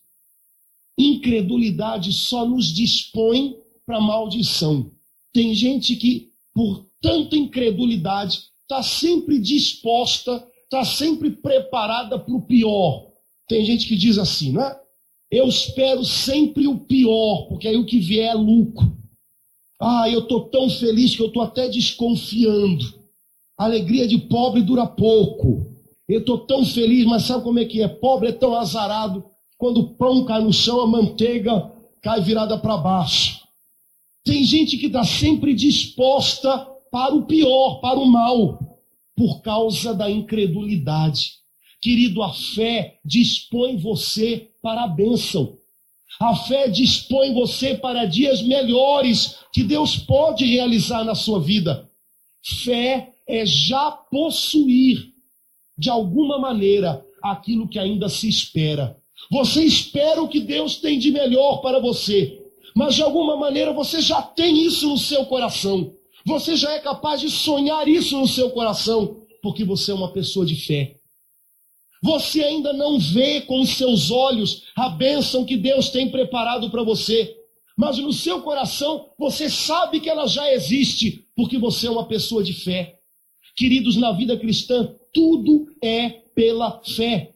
Incredulidade 0.98 2.12
só 2.12 2.46
nos 2.46 2.66
dispõe 2.72 3.56
para 3.84 4.00
maldição. 4.00 4.90
Tem 5.32 5.54
gente 5.54 5.96
que, 5.96 6.32
por 6.52 6.86
tanta 7.00 7.36
incredulidade, 7.36 8.44
está 8.62 8.82
sempre 8.82 9.38
disposta, 9.38 10.46
está 10.66 10.84
sempre 10.84 11.30
preparada 11.30 12.18
para 12.18 12.34
o 12.34 12.42
pior. 12.42 13.12
Tem 13.48 13.64
gente 13.64 13.86
que 13.86 13.96
diz 13.96 14.18
assim, 14.18 14.52
né? 14.52 14.76
Eu 15.30 15.48
espero 15.48 16.04
sempre 16.04 16.66
o 16.66 16.78
pior, 16.78 17.46
porque 17.48 17.66
aí 17.66 17.76
o 17.76 17.86
que 17.86 17.98
vier 17.98 18.30
é 18.30 18.34
lucro. 18.34 18.96
Ah, 19.80 20.08
eu 20.08 20.20
estou 20.20 20.48
tão 20.48 20.68
feliz 20.68 21.14
que 21.14 21.22
eu 21.22 21.26
estou 21.26 21.42
até 21.42 21.68
desconfiando. 21.68 22.84
A 23.58 23.64
alegria 23.64 24.06
de 24.06 24.18
pobre 24.18 24.62
dura 24.62 24.86
pouco. 24.86 25.74
Eu 26.08 26.20
estou 26.20 26.38
tão 26.38 26.64
feliz, 26.64 27.04
mas 27.04 27.24
sabe 27.24 27.42
como 27.42 27.58
é 27.58 27.64
que 27.64 27.82
é? 27.82 27.88
Pobre 27.88 28.28
é 28.28 28.32
tão 28.32 28.54
azarado. 28.54 29.24
Quando 29.58 29.78
o 29.78 29.94
pão 29.94 30.24
cai 30.24 30.42
no 30.42 30.52
chão, 30.52 30.80
a 30.80 30.86
manteiga 30.86 31.72
cai 32.02 32.20
virada 32.20 32.58
para 32.58 32.76
baixo. 32.76 33.40
Tem 34.24 34.44
gente 34.44 34.76
que 34.76 34.86
está 34.86 35.04
sempre 35.04 35.54
disposta 35.54 36.66
para 36.90 37.14
o 37.14 37.26
pior, 37.26 37.80
para 37.80 37.98
o 37.98 38.06
mal, 38.06 38.58
por 39.16 39.40
causa 39.40 39.94
da 39.94 40.10
incredulidade. 40.10 41.32
Querido, 41.80 42.22
a 42.22 42.32
fé 42.32 42.98
dispõe 43.04 43.76
você 43.76 44.50
para 44.62 44.84
a 44.84 44.88
bênção. 44.88 45.56
A 46.20 46.34
fé 46.34 46.68
dispõe 46.68 47.32
você 47.32 47.74
para 47.74 48.04
dias 48.04 48.42
melhores 48.42 49.38
que 49.52 49.62
Deus 49.62 49.96
pode 49.96 50.44
realizar 50.44 51.04
na 51.04 51.14
sua 51.14 51.40
vida. 51.40 51.90
Fé 52.64 53.14
é 53.26 53.44
já 53.44 53.90
possuir, 53.90 55.12
de 55.76 55.90
alguma 55.90 56.38
maneira, 56.38 57.04
aquilo 57.22 57.68
que 57.68 57.78
ainda 57.78 58.08
se 58.08 58.28
espera. 58.28 58.96
Você 59.30 59.64
espera 59.64 60.22
o 60.22 60.28
que 60.28 60.40
Deus 60.40 60.76
tem 60.76 60.98
de 60.98 61.10
melhor 61.10 61.58
para 61.60 61.80
você, 61.80 62.40
mas 62.74 62.94
de 62.94 63.02
alguma 63.02 63.36
maneira 63.36 63.72
você 63.72 64.00
já 64.00 64.22
tem 64.22 64.64
isso 64.64 64.88
no 64.88 64.98
seu 64.98 65.26
coração. 65.26 65.92
Você 66.26 66.56
já 66.56 66.72
é 66.72 66.80
capaz 66.80 67.20
de 67.20 67.30
sonhar 67.30 67.86
isso 67.86 68.18
no 68.18 68.26
seu 68.26 68.50
coração, 68.50 69.22
porque 69.40 69.64
você 69.64 69.92
é 69.92 69.94
uma 69.94 70.12
pessoa 70.12 70.44
de 70.44 70.56
fé. 70.56 70.96
Você 72.02 72.42
ainda 72.42 72.72
não 72.72 72.98
vê 72.98 73.42
com 73.42 73.60
os 73.60 73.70
seus 73.70 74.10
olhos 74.10 74.64
a 74.76 74.88
bênção 74.88 75.44
que 75.44 75.56
Deus 75.56 75.88
tem 75.88 76.10
preparado 76.10 76.68
para 76.68 76.82
você, 76.82 77.36
mas 77.76 77.98
no 77.98 78.12
seu 78.12 78.42
coração 78.42 79.10
você 79.16 79.48
sabe 79.48 80.00
que 80.00 80.10
ela 80.10 80.26
já 80.26 80.52
existe, 80.52 81.24
porque 81.36 81.58
você 81.58 81.86
é 81.86 81.90
uma 81.90 82.06
pessoa 82.06 82.42
de 82.42 82.52
fé. 82.52 82.98
Queridos, 83.54 83.96
na 83.96 84.10
vida 84.10 84.36
cristã, 84.36 84.94
tudo 85.12 85.68
é 85.80 86.10
pela 86.34 86.80
fé. 86.84 87.34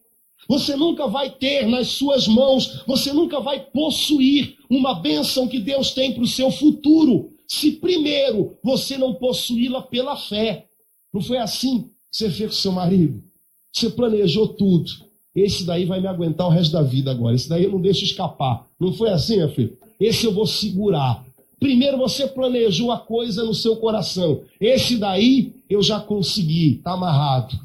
Você 0.49 0.75
nunca 0.75 1.07
vai 1.07 1.31
ter 1.31 1.65
nas 1.65 1.89
suas 1.89 2.27
mãos, 2.27 2.83
você 2.89 3.13
nunca 3.13 3.39
vai 3.39 3.61
possuir 3.61 4.57
uma 4.69 4.95
bênção 4.95 5.47
que 5.47 5.61
Deus 5.61 5.93
tem 5.93 6.13
para 6.13 6.25
o 6.25 6.27
seu 6.27 6.51
futuro, 6.51 7.33
se 7.51 7.73
primeiro 7.73 8.57
você 8.63 8.97
não 8.97 9.13
possuí-la 9.13 9.83
pela 9.83 10.17
fé. 10.17 10.69
Não 11.13 11.21
foi 11.21 11.37
assim 11.37 11.83
que 11.83 12.17
você 12.17 12.31
fez 12.31 12.51
com 12.51 12.57
seu 12.57 12.71
marido? 12.71 13.25
Você 13.73 13.91
planejou 13.91 14.47
tudo. 14.47 14.89
Esse 15.35 15.65
daí 15.65 15.85
vai 15.85 16.01
me 16.01 16.07
aguentar 16.07 16.47
o 16.47 16.51
resto 16.51 16.71
da 16.71 16.83
vida 16.83 17.11
agora. 17.11 17.35
Esse 17.35 17.49
daí 17.49 17.65
eu 17.65 17.73
não 17.73 17.81
deixo 17.81 18.05
escapar. 18.05 18.69
Não 18.79 18.93
foi 18.93 19.09
assim, 19.11 19.39
meu 19.39 19.49
filho? 19.49 19.77
Esse 19.99 20.27
eu 20.27 20.33
vou 20.33 20.47
segurar. 20.47 21.27
Primeiro 21.59 21.99
você 21.99 22.29
planejou 22.29 22.93
a 22.93 23.01
coisa 23.01 23.43
no 23.43 23.53
seu 23.53 23.75
coração. 23.79 24.43
Esse 24.61 24.97
daí 24.97 25.53
eu 25.69 25.83
já 25.83 25.99
consegui, 25.99 26.77
está 26.77 26.93
amarrado. 26.93 27.59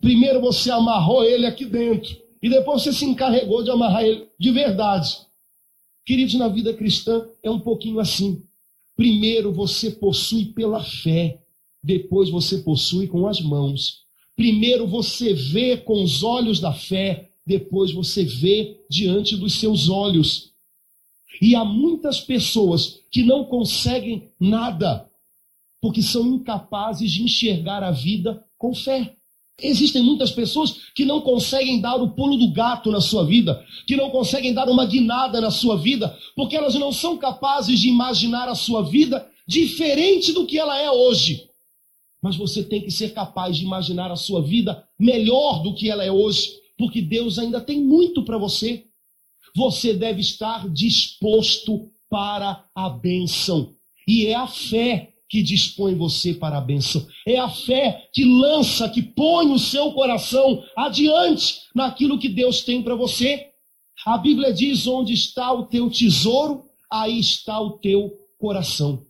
Primeiro 0.00 0.40
você 0.40 0.68
amarrou 0.68 1.22
ele 1.22 1.46
aqui 1.46 1.64
dentro. 1.64 2.16
E 2.42 2.50
depois 2.50 2.82
você 2.82 2.92
se 2.92 3.04
encarregou 3.04 3.62
de 3.62 3.70
amarrar 3.70 4.02
ele 4.02 4.26
de 4.36 4.50
verdade. 4.50 5.16
Queridos, 6.04 6.34
na 6.34 6.48
vida 6.48 6.74
cristã 6.74 7.24
é 7.40 7.48
um 7.48 7.60
pouquinho 7.60 8.00
assim. 8.00 8.42
Primeiro 8.98 9.52
você 9.52 9.92
possui 9.92 10.46
pela 10.46 10.82
fé, 10.82 11.40
depois 11.80 12.30
você 12.30 12.58
possui 12.58 13.06
com 13.06 13.28
as 13.28 13.40
mãos. 13.40 14.02
Primeiro 14.34 14.88
você 14.88 15.32
vê 15.32 15.76
com 15.76 16.02
os 16.02 16.24
olhos 16.24 16.58
da 16.58 16.72
fé, 16.72 17.30
depois 17.46 17.92
você 17.92 18.24
vê 18.24 18.84
diante 18.90 19.36
dos 19.36 19.60
seus 19.60 19.88
olhos. 19.88 20.52
E 21.40 21.54
há 21.54 21.64
muitas 21.64 22.20
pessoas 22.20 23.00
que 23.08 23.22
não 23.22 23.44
conseguem 23.44 24.32
nada, 24.40 25.08
porque 25.80 26.02
são 26.02 26.26
incapazes 26.34 27.12
de 27.12 27.22
enxergar 27.22 27.84
a 27.84 27.92
vida 27.92 28.44
com 28.58 28.74
fé. 28.74 29.14
Existem 29.60 30.02
muitas 30.02 30.30
pessoas 30.30 30.76
que 30.94 31.04
não 31.04 31.20
conseguem 31.20 31.80
dar 31.80 31.96
o 31.96 32.10
pulo 32.10 32.36
do 32.36 32.52
gato 32.52 32.92
na 32.92 33.00
sua 33.00 33.24
vida, 33.24 33.64
que 33.86 33.96
não 33.96 34.08
conseguem 34.10 34.54
dar 34.54 34.68
uma 34.68 34.86
guinada 34.86 35.40
na 35.40 35.50
sua 35.50 35.76
vida, 35.76 36.16
porque 36.36 36.56
elas 36.56 36.74
não 36.76 36.92
são 36.92 37.18
capazes 37.18 37.80
de 37.80 37.88
imaginar 37.88 38.48
a 38.48 38.54
sua 38.54 38.82
vida 38.82 39.28
diferente 39.46 40.32
do 40.32 40.46
que 40.46 40.58
ela 40.58 40.78
é 40.78 40.88
hoje. 40.90 41.48
Mas 42.22 42.36
você 42.36 42.62
tem 42.62 42.82
que 42.82 42.90
ser 42.90 43.12
capaz 43.12 43.56
de 43.56 43.64
imaginar 43.64 44.12
a 44.12 44.16
sua 44.16 44.40
vida 44.40 44.84
melhor 44.98 45.62
do 45.62 45.74
que 45.74 45.90
ela 45.90 46.04
é 46.04 46.12
hoje, 46.12 46.52
porque 46.76 47.02
Deus 47.02 47.38
ainda 47.38 47.60
tem 47.60 47.80
muito 47.82 48.24
para 48.24 48.38
você. 48.38 48.84
Você 49.56 49.92
deve 49.92 50.20
estar 50.20 50.68
disposto 50.68 51.90
para 52.08 52.64
a 52.74 52.88
bênção. 52.88 53.74
E 54.06 54.26
é 54.26 54.34
a 54.34 54.46
fé 54.46 55.14
que 55.28 55.42
dispõe 55.42 55.94
você 55.94 56.32
para 56.32 56.58
a 56.58 56.60
bênção. 56.60 57.06
É 57.26 57.38
a 57.38 57.48
fé 57.48 58.08
que 58.12 58.24
lança, 58.24 58.88
que 58.88 59.02
põe 59.02 59.50
o 59.50 59.58
seu 59.58 59.92
coração 59.92 60.64
adiante 60.76 61.60
naquilo 61.74 62.18
que 62.18 62.28
Deus 62.28 62.62
tem 62.62 62.82
para 62.82 62.94
você. 62.94 63.48
A 64.06 64.16
Bíblia 64.16 64.52
diz: 64.52 64.86
onde 64.86 65.12
está 65.12 65.52
o 65.52 65.66
teu 65.66 65.90
tesouro, 65.90 66.64
aí 66.90 67.18
está 67.18 67.60
o 67.60 67.72
teu 67.72 68.12
coração. 68.38 69.04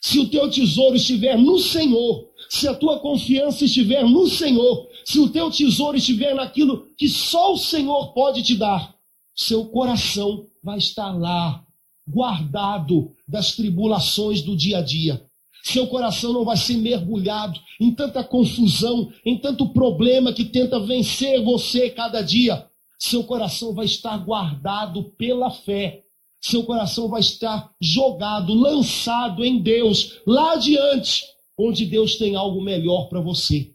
Se 0.00 0.18
o 0.18 0.28
teu 0.28 0.50
tesouro 0.50 0.96
estiver 0.96 1.36
no 1.36 1.58
Senhor, 1.58 2.30
se 2.48 2.66
a 2.66 2.74
tua 2.74 3.00
confiança 3.00 3.64
estiver 3.64 4.02
no 4.04 4.26
Senhor, 4.26 4.88
se 5.04 5.18
o 5.18 5.28
teu 5.28 5.50
tesouro 5.50 5.96
estiver 5.96 6.34
naquilo 6.34 6.88
que 6.96 7.08
só 7.08 7.52
o 7.52 7.58
Senhor 7.58 8.12
pode 8.14 8.42
te 8.42 8.56
dar, 8.56 8.94
seu 9.34 9.66
coração 9.66 10.46
vai 10.62 10.78
estar 10.78 11.12
lá, 11.12 11.64
guardado 12.06 13.14
das 13.28 13.54
tribulações 13.54 14.42
do 14.42 14.56
dia 14.56 14.78
a 14.78 14.82
dia. 14.82 15.29
Seu 15.62 15.86
coração 15.86 16.32
não 16.32 16.44
vai 16.44 16.56
ser 16.56 16.76
mergulhado 16.76 17.58
em 17.78 17.94
tanta 17.94 18.24
confusão, 18.24 19.12
em 19.24 19.38
tanto 19.38 19.68
problema 19.68 20.32
que 20.32 20.44
tenta 20.44 20.80
vencer 20.80 21.42
você 21.42 21.90
cada 21.90 22.22
dia. 22.22 22.66
Seu 22.98 23.24
coração 23.24 23.74
vai 23.74 23.86
estar 23.86 24.16
guardado 24.18 25.04
pela 25.16 25.50
fé 25.50 26.04
seu 26.40 26.64
coração 26.64 27.08
vai 27.08 27.20
estar 27.20 27.70
jogado, 27.80 28.54
lançado 28.54 29.44
em 29.44 29.60
Deus, 29.60 30.20
lá 30.26 30.54
adiante, 30.54 31.24
onde 31.56 31.84
Deus 31.84 32.16
tem 32.16 32.34
algo 32.34 32.62
melhor 32.62 33.08
para 33.08 33.20
você. 33.20 33.72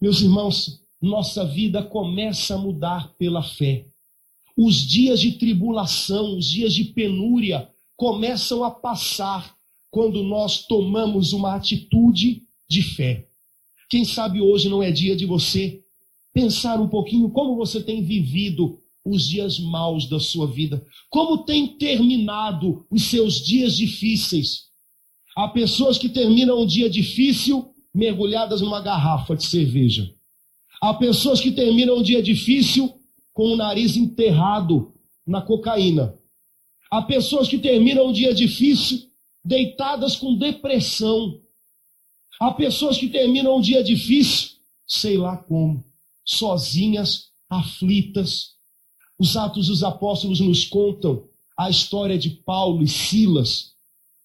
Meus 0.00 0.22
irmãos, 0.22 0.82
nossa 1.00 1.44
vida 1.44 1.82
começa 1.82 2.54
a 2.54 2.58
mudar 2.58 3.12
pela 3.18 3.42
fé. 3.42 3.84
Os 4.56 4.76
dias 4.76 5.20
de 5.20 5.32
tribulação, 5.32 6.38
os 6.38 6.46
dias 6.46 6.72
de 6.72 6.84
penúria 6.84 7.68
começam 7.94 8.64
a 8.64 8.70
passar 8.70 9.54
quando 9.90 10.22
nós 10.22 10.66
tomamos 10.66 11.32
uma 11.32 11.54
atitude 11.54 12.42
de 12.68 12.82
fé. 12.82 13.28
Quem 13.88 14.04
sabe 14.04 14.40
hoje 14.40 14.68
não 14.68 14.82
é 14.82 14.90
dia 14.90 15.14
de 15.14 15.24
você 15.24 15.82
pensar 16.32 16.80
um 16.80 16.88
pouquinho 16.88 17.30
como 17.30 17.56
você 17.56 17.82
tem 17.82 18.02
vivido 18.02 18.78
os 19.04 19.28
dias 19.28 19.58
maus 19.58 20.08
da 20.08 20.18
sua 20.18 20.46
vida? 20.46 20.84
Como 21.08 21.44
tem 21.44 21.78
terminado 21.78 22.84
os 22.90 23.04
seus 23.04 23.40
dias 23.40 23.76
difíceis? 23.76 24.66
Há 25.36 25.48
pessoas 25.48 25.98
que 25.98 26.08
terminam 26.08 26.62
um 26.62 26.66
dia 26.66 26.90
difícil 26.90 27.70
mergulhadas 27.94 28.60
numa 28.60 28.80
garrafa 28.80 29.36
de 29.36 29.46
cerveja. 29.46 30.12
Há 30.80 30.92
pessoas 30.94 31.40
que 31.40 31.52
terminam 31.52 31.98
um 31.98 32.02
dia 32.02 32.22
difícil 32.22 32.92
com 33.32 33.52
o 33.52 33.56
nariz 33.56 33.96
enterrado 33.96 34.92
na 35.26 35.40
cocaína. 35.40 36.14
Há 36.90 37.02
pessoas 37.02 37.48
que 37.48 37.58
terminam 37.58 38.08
um 38.08 38.12
dia 38.12 38.34
difícil 38.34 39.00
deitadas 39.46 40.16
com 40.16 40.36
depressão. 40.36 41.40
Há 42.40 42.52
pessoas 42.52 42.98
que 42.98 43.08
terminam 43.08 43.56
um 43.56 43.60
dia 43.60 43.82
difícil, 43.82 44.56
sei 44.86 45.16
lá 45.16 45.36
como, 45.36 45.84
sozinhas, 46.24 47.30
aflitas, 47.48 48.56
os 49.18 49.36
Atos 49.36 49.68
dos 49.68 49.82
Apóstolos 49.82 50.40
nos 50.40 50.64
contam 50.66 51.28
a 51.56 51.70
história 51.70 52.18
de 52.18 52.28
Paulo 52.28 52.82
e 52.82 52.88
Silas, 52.88 53.72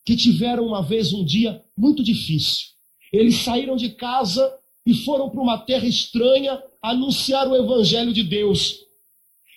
que 0.04 0.18
tiveram 0.18 0.66
uma 0.66 0.82
vez 0.82 1.14
um 1.14 1.24
dia 1.24 1.64
muito 1.78 2.04
difícil. 2.04 2.70
Eles 3.14 3.38
saíram 3.38 3.76
de 3.76 3.90
casa 3.90 4.54
e 4.86 4.94
foram 4.94 5.30
para 5.30 5.42
uma 5.42 5.58
terra 5.60 5.86
estranha 5.86 6.62
anunciar 6.82 7.48
o 7.48 7.56
evangelho 7.56 8.12
de 8.12 8.24
Deus. 8.24 8.80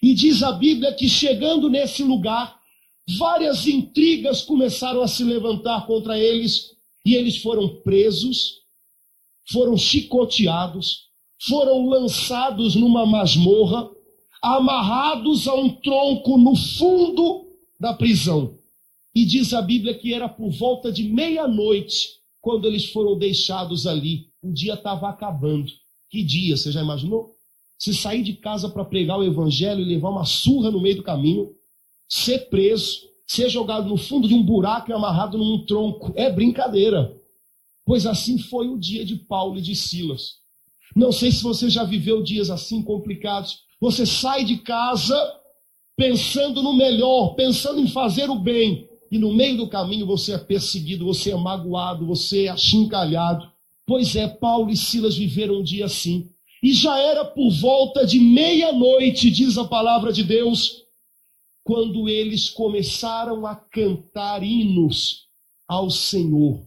E 0.03 0.14
diz 0.14 0.42
a 0.42 0.53
Bíblia 0.53 0.92
que 0.92 1.09
chegando 1.09 1.68
nesse 1.68 2.05
lugar, 2.05 2.61
várias 3.19 3.67
intrigas 3.67 4.43
começaram 4.43 5.03
a 5.03 5.09
se 5.09 5.25
levantar 5.25 5.87
contra 5.87 6.19
eles 6.19 6.75
e 7.05 7.14
eles 7.14 7.38
foram 7.38 7.69
presos, 7.83 8.61
foram 9.51 9.77
chicoteados, 9.77 11.09
foram 11.47 11.87
lançados 11.87 12.75
numa 12.75 13.05
masmorra 13.05 13.90
amarrados 14.43 15.49
a 15.49 15.55
um 15.55 15.71
tronco 15.71 16.37
no 16.37 16.55
fundo 16.55 17.47
da 17.81 17.95
prisão. 17.95 18.59
E 19.14 19.25
diz 19.25 19.55
a 19.55 19.62
Bíblia 19.62 19.95
que 19.95 20.12
era 20.12 20.29
por 20.29 20.51
volta 20.51 20.93
de 20.93 21.05
meia-noite 21.05 22.11
quando 22.43 22.67
eles 22.67 22.87
foram 22.87 23.17
deixados 23.17 23.87
ali. 23.87 24.27
O 24.43 24.53
dia 24.53 24.75
estava 24.75 25.09
acabando. 25.09 25.73
Que 26.11 26.23
dia, 26.23 26.57
você 26.57 26.71
já 26.71 26.83
imaginou? 26.83 27.35
Se 27.79 27.95
sair 27.95 28.23
de 28.23 28.35
casa 28.35 28.69
para 28.69 28.85
pregar 28.85 29.19
o 29.19 29.25
evangelho 29.25 29.81
e 29.81 29.85
levar 29.85 30.11
uma 30.11 30.25
surra 30.25 30.71
no 30.71 30.81
meio 30.81 30.97
do 30.97 31.03
caminho, 31.03 31.51
ser 32.09 32.51
preso, 32.51 33.09
ser 33.27 33.49
jogado 33.49 33.88
no 33.88 33.97
fundo 33.97 34.29
de 34.29 34.35
um 34.35 34.43
buraco 34.43 34.90
e 34.90 34.95
amarrado 34.95 35.38
num 35.38 35.64
tronco. 35.64 36.12
É 36.17 36.31
brincadeira. 36.31 37.14
Pois 37.85 38.07
assim 38.07 38.38
foi 38.38 38.69
o 38.69 38.79
dia 38.79 39.05
de 39.05 39.17
Paulo 39.17 39.59
e 39.59 39.62
de 39.62 39.75
Silas. 39.75 40.38
Não 40.95 41.11
sei 41.11 41.33
se 41.33 41.43
você 41.43 41.69
já 41.69 41.85
viveu 41.85 42.23
dias 42.23 42.51
assim 42.51 42.83
complicados, 42.83 43.64
você 43.81 44.07
sai 44.07 44.45
de 44.45 44.59
casa 44.59 45.17
pensando 45.97 46.62
no 46.62 46.73
melhor, 46.73 47.35
pensando 47.35 47.81
em 47.81 47.88
fazer 47.88 48.31
o 48.31 48.38
bem, 48.38 48.88
e 49.11 49.19
no 49.19 49.33
meio 49.33 49.57
do 49.57 49.69
caminho 49.69 50.07
você 50.07 50.33
é 50.33 50.38
perseguido, 50.38 51.05
você 51.05 51.31
é 51.31 51.37
magoado, 51.37 52.07
você 52.07 52.47
é 52.47 52.49
achincalhado. 52.49 53.49
Pois 53.87 54.17
é, 54.17 54.27
Paulo 54.27 54.71
e 54.71 54.77
Silas 54.77 55.17
viveram 55.17 55.57
um 55.57 55.62
dia 55.62 55.85
assim. 55.85 56.29
E 56.62 56.73
já 56.73 56.99
era 56.99 57.25
por 57.25 57.51
volta 57.51 58.07
de 58.07 58.19
meia-noite, 58.19 59.31
diz 59.31 59.59
a 59.59 59.64
palavra 59.64 60.12
de 60.12 60.25
Deus, 60.25 60.84
quando 61.64 62.09
eles 62.11 62.50
começaram 62.50 63.46
a 63.46 63.57
cantar 63.57 64.42
hinos 64.42 65.27
ao 65.66 65.90
Senhor. 65.90 66.62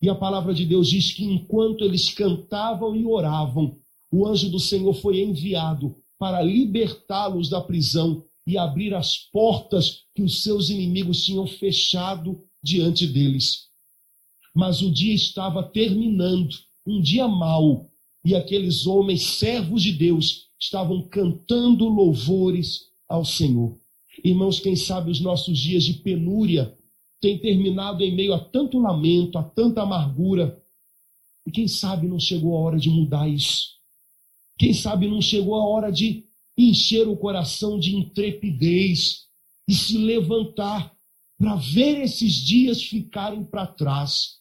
E 0.00 0.08
a 0.08 0.14
palavra 0.14 0.54
de 0.54 0.64
Deus 0.64 0.88
diz 0.88 1.12
que 1.12 1.24
enquanto 1.24 1.84
eles 1.84 2.08
cantavam 2.14 2.94
e 2.94 3.04
oravam, 3.04 3.76
o 4.10 4.26
anjo 4.26 4.48
do 4.48 4.60
Senhor 4.60 4.94
foi 4.94 5.20
enviado 5.20 5.96
para 6.16 6.40
libertá-los 6.40 7.48
da 7.48 7.60
prisão 7.60 8.24
e 8.46 8.56
abrir 8.56 8.94
as 8.94 9.16
portas 9.16 10.04
que 10.14 10.22
os 10.22 10.42
seus 10.42 10.70
inimigos 10.70 11.24
tinham 11.24 11.46
fechado 11.46 12.40
diante 12.62 13.06
deles. 13.06 13.66
Mas 14.54 14.80
o 14.80 14.90
dia 14.90 15.14
estava 15.14 15.62
terminando, 15.62 16.56
um 16.86 17.00
dia 17.00 17.26
mau, 17.26 17.90
e 18.24 18.34
aqueles 18.34 18.86
homens, 18.86 19.22
servos 19.22 19.82
de 19.82 19.92
Deus, 19.92 20.46
estavam 20.58 21.02
cantando 21.08 21.88
louvores 21.88 22.86
ao 23.08 23.24
Senhor. 23.24 23.76
Irmãos, 24.24 24.60
quem 24.60 24.76
sabe 24.76 25.10
os 25.10 25.20
nossos 25.20 25.58
dias 25.58 25.84
de 25.84 25.94
penúria 25.94 26.76
têm 27.20 27.38
terminado 27.38 28.02
em 28.02 28.14
meio 28.14 28.32
a 28.32 28.38
tanto 28.38 28.78
lamento, 28.78 29.38
a 29.38 29.42
tanta 29.42 29.82
amargura. 29.82 30.62
E 31.46 31.50
quem 31.50 31.66
sabe 31.66 32.06
não 32.06 32.18
chegou 32.18 32.56
a 32.56 32.60
hora 32.60 32.78
de 32.78 32.90
mudar 32.90 33.28
isso? 33.28 33.78
Quem 34.58 34.72
sabe 34.72 35.08
não 35.08 35.22
chegou 35.22 35.54
a 35.54 35.64
hora 35.64 35.90
de 35.90 36.24
encher 36.56 37.06
o 37.06 37.16
coração 37.16 37.78
de 37.78 37.94
intrepidez 37.94 39.26
e 39.68 39.74
se 39.74 39.96
levantar 39.96 40.92
para 41.38 41.54
ver 41.54 42.02
esses 42.02 42.34
dias 42.34 42.82
ficarem 42.82 43.44
para 43.44 43.66
trás? 43.66 44.38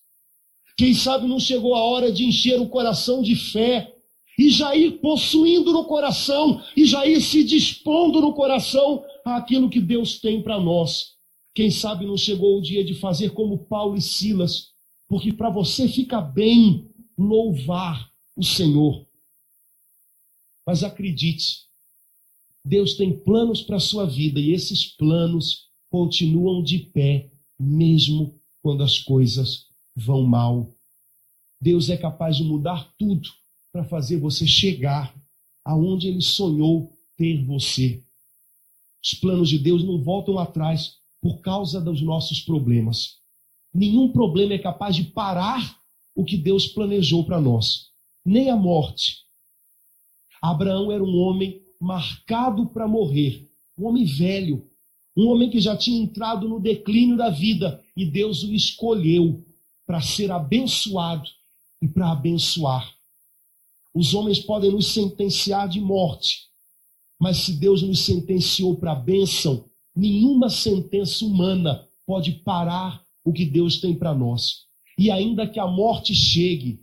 Quem 0.75 0.93
sabe 0.93 1.27
não 1.27 1.39
chegou 1.39 1.75
a 1.75 1.83
hora 1.83 2.11
de 2.11 2.23
encher 2.23 2.59
o 2.59 2.69
coração 2.69 3.21
de 3.21 3.35
fé 3.35 3.95
e 4.37 4.49
já 4.49 4.75
ir 4.75 4.99
possuindo 4.99 5.73
no 5.73 5.85
coração 5.85 6.61
e 6.75 6.85
já 6.85 7.05
ir 7.07 7.19
se 7.21 7.43
dispondo 7.43 8.21
no 8.21 8.33
coração 8.33 9.03
aquilo 9.35 9.69
que 9.69 9.81
Deus 9.81 10.19
tem 10.19 10.41
para 10.41 10.59
nós. 10.59 11.17
Quem 11.53 11.71
sabe 11.71 12.05
não 12.05 12.15
chegou 12.15 12.57
o 12.57 12.61
dia 12.61 12.83
de 12.83 12.93
fazer 12.93 13.31
como 13.31 13.65
Paulo 13.65 13.97
e 13.97 14.01
Silas, 14.01 14.71
porque 15.07 15.33
para 15.33 15.49
você 15.49 15.87
fica 15.87 16.21
bem 16.21 16.89
louvar 17.17 18.11
o 18.35 18.43
Senhor. 18.43 19.05
Mas 20.65 20.83
acredite, 20.83 21.65
Deus 22.63 22.95
tem 22.95 23.17
planos 23.17 23.61
para 23.61 23.77
a 23.77 23.79
sua 23.79 24.05
vida 24.05 24.39
e 24.39 24.51
esses 24.51 24.85
planos 24.85 25.67
continuam 25.89 26.61
de 26.61 26.79
pé, 26.79 27.29
mesmo 27.59 28.39
quando 28.61 28.83
as 28.83 28.99
coisas 28.99 29.65
vão 29.95 30.23
mal. 30.23 30.71
Deus 31.59 31.89
é 31.89 31.97
capaz 31.97 32.37
de 32.37 32.43
mudar 32.43 32.93
tudo 32.99 33.29
para 33.71 33.83
fazer 33.83 34.17
você 34.17 34.45
chegar 34.45 35.15
aonde 35.63 36.07
Ele 36.07 36.21
sonhou 36.21 36.91
ter 37.15 37.43
você. 37.43 38.03
Os 39.03 39.13
planos 39.13 39.49
de 39.49 39.57
Deus 39.59 39.83
não 39.83 40.01
voltam 40.01 40.37
atrás 40.37 40.97
por 41.21 41.39
causa 41.39 41.79
dos 41.81 42.01
nossos 42.01 42.41
problemas. 42.41 43.17
Nenhum 43.73 44.11
problema 44.11 44.53
é 44.53 44.57
capaz 44.57 44.95
de 44.95 45.03
parar 45.03 45.77
o 46.15 46.23
que 46.23 46.37
Deus 46.37 46.67
planejou 46.67 47.23
para 47.25 47.39
nós, 47.39 47.89
nem 48.25 48.49
a 48.49 48.55
morte. 48.55 49.25
Abraão 50.41 50.91
era 50.91 51.03
um 51.03 51.17
homem 51.17 51.61
marcado 51.79 52.67
para 52.67 52.87
morrer, 52.87 53.47
um 53.77 53.85
homem 53.85 54.05
velho, 54.05 54.67
um 55.15 55.27
homem 55.27 55.49
que 55.49 55.59
já 55.59 55.75
tinha 55.75 56.01
entrado 56.01 56.47
no 56.47 56.59
declínio 56.59 57.17
da 57.17 57.29
vida 57.29 57.83
e 57.95 58.05
Deus 58.05 58.43
o 58.43 58.53
escolheu 58.53 59.43
para 59.85 60.01
ser 60.01 60.31
abençoado 60.31 61.29
e 61.81 61.87
para 61.87 62.11
abençoar. 62.11 62.93
Os 63.93 64.13
homens 64.13 64.39
podem 64.39 64.71
nos 64.71 64.93
sentenciar 64.93 65.67
de 65.67 65.81
morte, 65.81 66.47
mas 67.19 67.37
se 67.37 67.53
Deus 67.53 67.81
nos 67.81 68.05
sentenciou 68.05 68.75
para 68.75 68.91
a 68.91 68.95
bênção, 68.95 69.65
nenhuma 69.95 70.49
sentença 70.49 71.25
humana 71.25 71.87
pode 72.05 72.31
parar 72.31 73.03
o 73.23 73.33
que 73.33 73.45
Deus 73.45 73.79
tem 73.79 73.95
para 73.95 74.13
nós. 74.13 74.65
E 74.97 75.11
ainda 75.11 75.47
que 75.47 75.59
a 75.59 75.67
morte 75.67 76.13
chegue, 76.13 76.79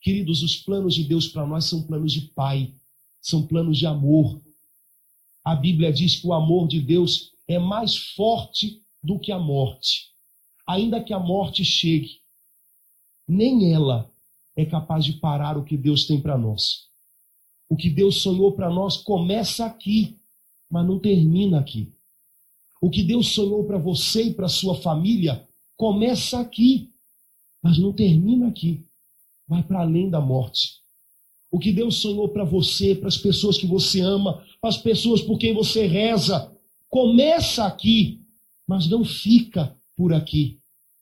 queridos, 0.00 0.42
os 0.42 0.56
planos 0.56 0.94
de 0.94 1.04
Deus 1.04 1.28
para 1.28 1.46
nós 1.46 1.66
são 1.66 1.82
planos 1.82 2.12
de 2.12 2.22
Pai, 2.22 2.72
são 3.20 3.46
planos 3.46 3.78
de 3.78 3.86
amor. 3.86 4.40
A 5.44 5.54
Bíblia 5.54 5.92
diz 5.92 6.16
que 6.16 6.26
o 6.26 6.32
amor 6.32 6.68
de 6.68 6.80
Deus 6.80 7.32
é 7.46 7.58
mais 7.58 7.96
forte 7.96 8.80
do 9.02 9.18
que 9.18 9.32
a 9.32 9.38
morte. 9.38 10.10
Ainda 10.66 11.02
que 11.02 11.12
a 11.12 11.18
morte 11.18 11.64
chegue, 11.64 12.20
nem 13.26 13.72
ela 13.72 14.10
é 14.56 14.64
capaz 14.64 15.04
de 15.04 15.14
parar 15.14 15.58
o 15.58 15.64
que 15.64 15.76
Deus 15.76 16.06
tem 16.06 16.20
para 16.20 16.38
nós. 16.38 16.91
O 17.72 17.76
que 17.76 17.88
Deus 17.88 18.16
sonhou 18.16 18.52
para 18.52 18.68
nós 18.68 18.98
começa 18.98 19.64
aqui, 19.64 20.18
mas 20.70 20.86
não 20.86 20.98
termina 20.98 21.58
aqui. 21.58 21.90
O 22.82 22.90
que 22.90 23.02
Deus 23.02 23.28
sonhou 23.28 23.64
para 23.64 23.78
você 23.78 24.24
e 24.24 24.34
para 24.34 24.46
sua 24.46 24.74
família 24.74 25.42
começa 25.74 26.38
aqui, 26.38 26.90
mas 27.62 27.78
não 27.78 27.90
termina 27.90 28.48
aqui. 28.48 28.84
Vai 29.48 29.62
para 29.62 29.80
além 29.80 30.10
da 30.10 30.20
morte. 30.20 30.82
O 31.50 31.58
que 31.58 31.72
Deus 31.72 31.96
sonhou 31.96 32.28
para 32.28 32.44
você, 32.44 32.94
para 32.94 33.08
as 33.08 33.16
pessoas 33.16 33.56
que 33.56 33.66
você 33.66 34.02
ama, 34.02 34.44
para 34.60 34.68
as 34.68 34.76
pessoas 34.76 35.22
por 35.22 35.38
quem 35.38 35.54
você 35.54 35.86
reza, 35.86 36.52
começa 36.90 37.64
aqui, 37.64 38.20
mas 38.66 38.86
não 38.86 39.02
fica 39.02 39.74
por 39.96 40.12
aqui. 40.12 40.58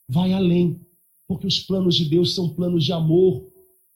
Vai 0.08 0.32
além, 0.32 0.78
porque 1.26 1.48
os 1.48 1.58
planos 1.58 1.96
de 1.96 2.04
Deus 2.04 2.32
são 2.32 2.48
planos 2.48 2.84
de 2.84 2.92
amor, 2.92 3.49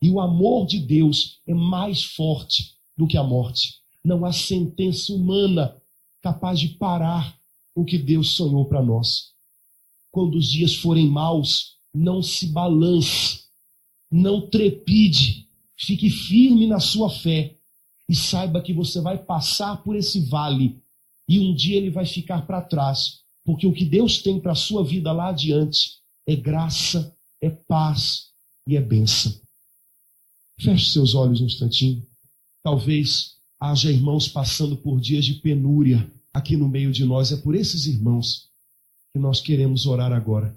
e 0.05 0.11
o 0.11 0.21
amor 0.21 0.67
de 0.67 0.79
Deus 0.79 1.41
é 1.47 1.55
mais 1.55 2.03
forte 2.03 2.75
do 2.95 3.07
que 3.07 3.17
a 3.17 3.23
morte. 3.23 3.81
Não 4.05 4.27
há 4.27 4.35
sentença 4.35 5.11
humana 5.15 5.81
capaz 6.21 6.61
de 6.61 6.69
parar 6.69 7.41
o 7.75 7.87
que 7.87 7.97
Deus 7.97 8.33
sonhou 8.33 8.67
para 8.67 8.83
nós. 8.83 9.33
Quando 10.11 10.35
os 10.35 10.47
dias 10.47 10.75
forem 10.75 11.09
maus, 11.09 11.79
não 11.95 12.21
se 12.21 12.49
balance, 12.49 13.45
não 14.11 14.43
trepide, 14.43 15.49
fique 15.75 16.11
firme 16.11 16.67
na 16.67 16.81
sua 16.81 17.09
fé 17.09 17.57
e 18.07 18.15
saiba 18.15 18.61
que 18.61 18.75
você 18.75 19.01
vai 19.01 19.17
passar 19.17 19.83
por 19.83 19.97
esse 19.97 20.21
vale 20.21 20.83
e 21.27 21.41
um 21.41 21.55
dia 21.55 21.79
ele 21.79 21.89
vai 21.89 22.05
ficar 22.05 22.43
para 22.47 22.61
trás, 22.61 23.23
porque 23.43 23.67
o 23.67 23.73
que 23.73 23.87
Deus 23.87 24.21
tem 24.21 24.39
para 24.39 24.53
a 24.53 24.55
sua 24.55 24.85
vida 24.85 25.11
lá 25.13 25.31
adiante 25.31 25.93
é 26.27 26.37
graça, 26.37 27.17
é 27.41 27.49
paz 27.49 28.27
e 28.69 28.77
é 28.77 28.83
bênção. 28.83 29.44
Feche 30.61 30.91
seus 30.91 31.15
olhos 31.15 31.41
um 31.41 31.47
instantinho. 31.47 32.03
Talvez 32.63 33.35
haja 33.61 33.91
irmãos 33.91 34.29
passando 34.29 34.77
por 34.77 35.01
dias 35.01 35.25
de 35.25 35.35
penúria 35.35 36.11
aqui 36.33 36.57
no 36.57 36.69
meio 36.69 36.93
de 36.93 37.05
nós. 37.05 37.33
É 37.33 37.37
por 37.37 37.55
esses 37.55 37.87
irmãos 37.87 38.49
que 39.13 39.19
nós 39.19 39.41
queremos 39.41 39.87
orar 39.87 40.13
agora. 40.13 40.57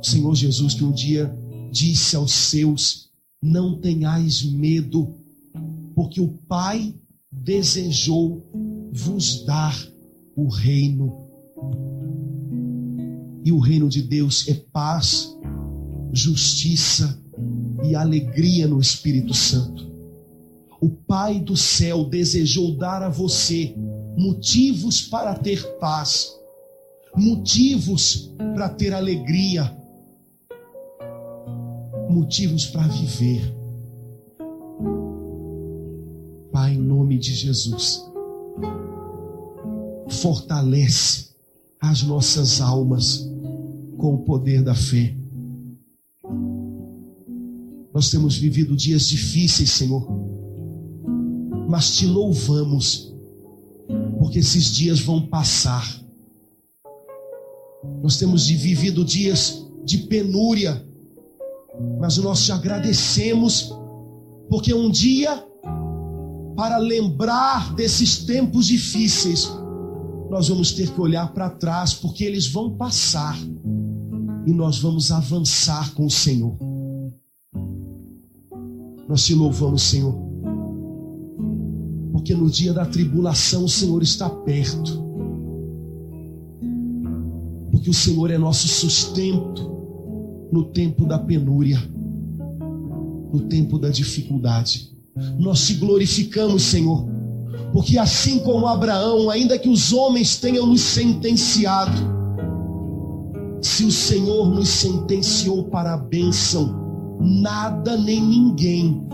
O 0.00 0.04
Senhor 0.04 0.34
Jesus, 0.34 0.74
que 0.74 0.84
um 0.84 0.92
dia 0.92 1.34
disse 1.72 2.16
aos 2.16 2.32
seus: 2.32 3.10
Não 3.42 3.80
tenhais 3.80 4.42
medo, 4.42 5.14
porque 5.94 6.20
o 6.20 6.28
Pai 6.28 6.94
desejou 7.30 8.46
vos 8.92 9.44
dar 9.44 9.76
o 10.36 10.48
reino. 10.48 11.28
E 13.44 13.52
o 13.52 13.58
reino 13.58 13.88
de 13.88 14.02
Deus 14.02 14.46
é 14.48 14.54
paz, 14.54 15.34
justiça 16.12 17.19
e 17.82 17.94
alegria 17.94 18.66
no 18.66 18.80
Espírito 18.80 19.34
Santo. 19.34 19.90
O 20.80 20.88
Pai 20.88 21.38
do 21.40 21.56
céu 21.56 22.04
desejou 22.04 22.76
dar 22.76 23.02
a 23.02 23.08
você 23.08 23.74
motivos 24.16 25.02
para 25.02 25.34
ter 25.34 25.62
paz, 25.78 26.34
motivos 27.14 28.32
para 28.54 28.68
ter 28.68 28.94
alegria, 28.94 29.76
motivos 32.08 32.66
para 32.66 32.86
viver. 32.86 33.54
Pai, 36.50 36.74
em 36.74 36.78
nome 36.78 37.18
de 37.18 37.34
Jesus, 37.34 38.04
fortalece 40.08 41.30
as 41.80 42.02
nossas 42.02 42.60
almas 42.60 43.28
com 43.96 44.14
o 44.14 44.18
poder 44.24 44.62
da 44.62 44.74
fé 44.74 45.19
nós 47.92 48.10
temos 48.10 48.36
vivido 48.36 48.76
dias 48.76 49.08
difíceis, 49.08 49.70
Senhor, 49.70 50.06
mas 51.68 51.96
te 51.96 52.06
louvamos, 52.06 53.12
porque 54.18 54.38
esses 54.38 54.72
dias 54.72 55.00
vão 55.00 55.26
passar. 55.26 56.00
Nós 58.02 58.16
temos 58.16 58.46
vivido 58.46 59.04
dias 59.04 59.66
de 59.84 59.98
penúria, 59.98 60.86
mas 61.98 62.16
nós 62.18 62.44
te 62.44 62.52
agradecemos, 62.52 63.72
porque 64.48 64.72
um 64.72 64.90
dia, 64.90 65.44
para 66.56 66.76
lembrar 66.76 67.74
desses 67.74 68.24
tempos 68.24 68.66
difíceis, 68.66 69.50
nós 70.30 70.48
vamos 70.48 70.72
ter 70.72 70.90
que 70.90 71.00
olhar 71.00 71.32
para 71.32 71.50
trás, 71.50 71.92
porque 71.92 72.22
eles 72.22 72.46
vão 72.46 72.76
passar 72.76 73.36
e 74.46 74.52
nós 74.52 74.78
vamos 74.78 75.10
avançar 75.10 75.92
com 75.94 76.06
o 76.06 76.10
Senhor. 76.10 76.69
Nós 79.10 79.24
te 79.24 79.34
louvamos, 79.34 79.82
Senhor, 79.82 80.14
Porque 82.12 82.32
no 82.32 82.48
dia 82.48 82.72
da 82.72 82.86
tribulação 82.86 83.64
o 83.64 83.68
Senhor 83.68 84.04
está 84.04 84.30
perto. 84.30 85.04
Porque 87.72 87.90
o 87.90 87.94
Senhor 87.94 88.30
é 88.30 88.38
nosso 88.38 88.68
sustento 88.68 89.68
no 90.52 90.64
tempo 90.66 91.06
da 91.06 91.18
penúria, 91.18 91.82
no 93.32 93.40
tempo 93.48 93.80
da 93.80 93.88
dificuldade. 93.88 94.96
Nós 95.40 95.66
te 95.66 95.74
glorificamos, 95.74 96.62
Senhor, 96.62 97.04
porque 97.72 97.98
assim 97.98 98.38
como 98.38 98.68
Abraão, 98.68 99.28
ainda 99.28 99.58
que 99.58 99.68
os 99.68 99.92
homens 99.92 100.36
tenham 100.36 100.66
nos 100.66 100.82
sentenciado, 100.82 102.00
se 103.60 103.84
o 103.84 103.90
Senhor 103.90 104.48
nos 104.48 104.68
sentenciou 104.68 105.64
para 105.64 105.94
a 105.94 105.96
bênção, 105.96 106.89
nada 107.20 107.96
nem 107.96 108.20
ninguém 108.20 109.06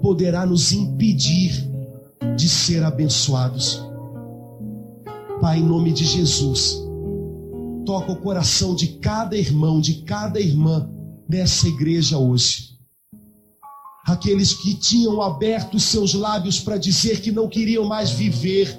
poderá 0.00 0.46
nos 0.46 0.72
impedir 0.72 1.68
de 2.36 2.48
ser 2.48 2.82
abençoados. 2.82 3.82
Pai, 5.40 5.58
em 5.58 5.64
nome 5.64 5.92
de 5.92 6.04
Jesus, 6.04 6.82
toca 7.84 8.12
o 8.12 8.16
coração 8.16 8.74
de 8.74 8.98
cada 8.98 9.36
irmão, 9.36 9.80
de 9.80 10.02
cada 10.02 10.40
irmã 10.40 10.88
dessa 11.28 11.66
igreja 11.68 12.16
hoje. 12.16 12.72
Aqueles 14.06 14.52
que 14.52 14.74
tinham 14.74 15.20
aberto 15.20 15.78
seus 15.78 16.14
lábios 16.14 16.60
para 16.60 16.76
dizer 16.76 17.20
que 17.20 17.30
não 17.30 17.48
queriam 17.48 17.84
mais 17.84 18.10
viver, 18.10 18.76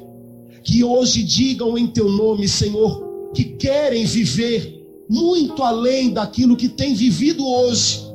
que 0.64 0.84
hoje 0.84 1.24
digam 1.24 1.78
em 1.78 1.88
teu 1.88 2.10
nome, 2.10 2.48
Senhor, 2.48 3.32
que 3.34 3.44
querem 3.44 4.06
viver 4.06 4.82
muito 5.10 5.64
além 5.64 6.12
daquilo 6.12 6.58
que 6.58 6.70
tem 6.70 6.94
vivido 6.94 7.46
hoje. 7.46 8.13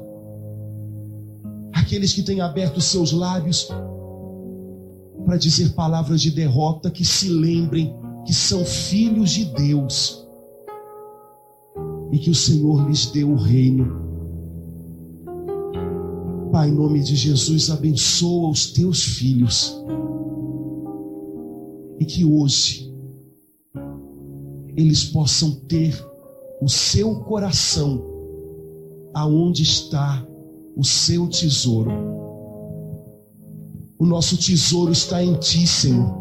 Aqueles 1.89 2.13
que 2.13 2.23
têm 2.23 2.43
aberto 2.43 2.83
seus 2.83 3.13
lábios 3.13 3.67
para 5.25 5.39
dizer 5.39 5.71
palavras 5.71 6.21
de 6.21 6.31
derrota, 6.31 6.91
que 6.91 7.03
se 7.03 7.31
lembrem 7.31 7.97
que 8.27 8.35
são 8.35 8.63
filhos 8.63 9.31
de 9.31 9.47
Deus 9.47 10.23
e 12.13 12.19
que 12.19 12.29
o 12.29 12.35
Senhor 12.35 12.87
lhes 12.87 13.07
deu 13.07 13.31
o 13.31 13.37
reino. 13.37 14.03
Pai, 16.53 16.69
em 16.69 16.75
nome 16.75 17.01
de 17.01 17.17
Jesus, 17.17 17.71
abençoa 17.71 18.51
os 18.51 18.71
teus 18.71 19.03
filhos 19.03 19.83
e 21.99 22.05
que 22.05 22.23
hoje 22.23 22.95
eles 24.77 25.05
possam 25.05 25.53
ter 25.67 25.99
o 26.61 26.69
seu 26.69 27.21
coração 27.21 28.05
aonde 29.15 29.63
está 29.63 30.28
o 30.79 30.85
seu 30.85 31.27
tesouro. 31.27 31.91
O 33.99 34.07
nosso 34.07 34.37
tesouro 34.37 34.93
está 34.93 35.23
em 35.23 35.35
ti, 35.35 35.67
Senhor. 35.67 36.17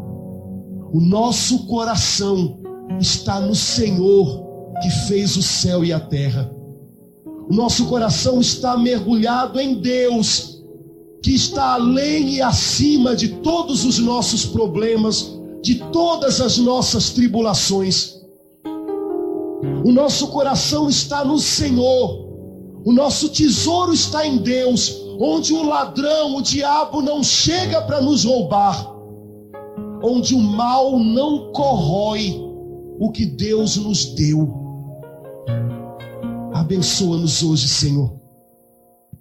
O 0.92 1.00
nosso 1.00 1.64
coração 1.66 2.58
está 2.98 3.40
no 3.40 3.54
Senhor 3.54 4.44
que 4.82 4.90
fez 5.06 5.36
o 5.36 5.42
céu 5.42 5.84
e 5.84 5.92
a 5.92 6.00
terra. 6.00 6.50
O 7.48 7.54
nosso 7.54 7.86
coração 7.86 8.40
está 8.40 8.76
mergulhado 8.76 9.60
em 9.60 9.80
Deus, 9.80 10.62
que 11.22 11.34
está 11.34 11.74
além 11.74 12.34
e 12.34 12.42
acima 12.42 13.14
de 13.14 13.28
todos 13.28 13.84
os 13.84 13.98
nossos 14.00 14.44
problemas, 14.44 15.38
de 15.62 15.76
todas 15.92 16.40
as 16.40 16.58
nossas 16.58 17.10
tribulações. 17.10 18.18
O 19.84 19.92
nosso 19.92 20.28
coração 20.28 20.88
está 20.88 21.24
no 21.24 21.38
Senhor, 21.38 22.27
o 22.84 22.92
nosso 22.92 23.28
tesouro 23.30 23.92
está 23.92 24.26
em 24.26 24.38
Deus, 24.38 25.04
onde 25.20 25.52
o 25.52 25.62
ladrão, 25.62 26.36
o 26.36 26.42
diabo 26.42 27.02
não 27.02 27.22
chega 27.22 27.82
para 27.82 28.00
nos 28.00 28.24
roubar, 28.24 28.94
onde 30.02 30.34
o 30.34 30.38
mal 30.38 30.98
não 30.98 31.52
corrói 31.52 32.40
o 32.98 33.10
que 33.10 33.26
Deus 33.26 33.76
nos 33.76 34.14
deu. 34.14 34.48
Abençoa-nos 36.54 37.42
hoje, 37.42 37.68
Senhor. 37.68 38.12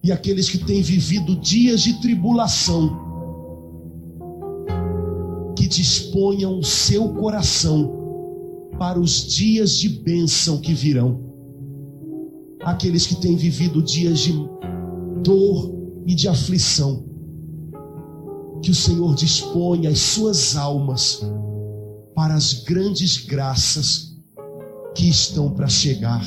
E 0.04 0.12
aqueles 0.12 0.50
que 0.50 0.60
têm 0.60 0.82
vivido 0.82 1.36
dias 1.36 1.82
de 1.82 2.00
tribulação, 2.00 3.06
que 5.56 5.68
disponham 5.68 6.60
o 6.60 6.64
seu 6.64 7.10
coração 7.16 7.98
para 8.78 9.00
os 9.00 9.26
dias 9.28 9.72
de 9.72 9.90
bênção 9.90 10.60
que 10.60 10.74
virão. 10.74 11.27
Aqueles 12.68 13.08
que 13.08 13.16
têm 13.16 13.38
vivido 13.38 13.82
dias 13.82 14.20
de 14.20 14.34
dor 15.24 15.74
e 16.06 16.14
de 16.14 16.28
aflição, 16.28 17.06
que 18.62 18.70
o 18.70 18.76
Senhor 18.76 19.16
disponha 19.16 19.90
as 19.90 20.00
suas 20.00 20.58
almas 20.58 21.22
para 22.14 22.34
as 22.34 22.66
grandes 22.66 23.26
graças 23.26 24.18
que 24.94 25.08
estão 25.08 25.50
para 25.52 25.70
chegar 25.70 26.22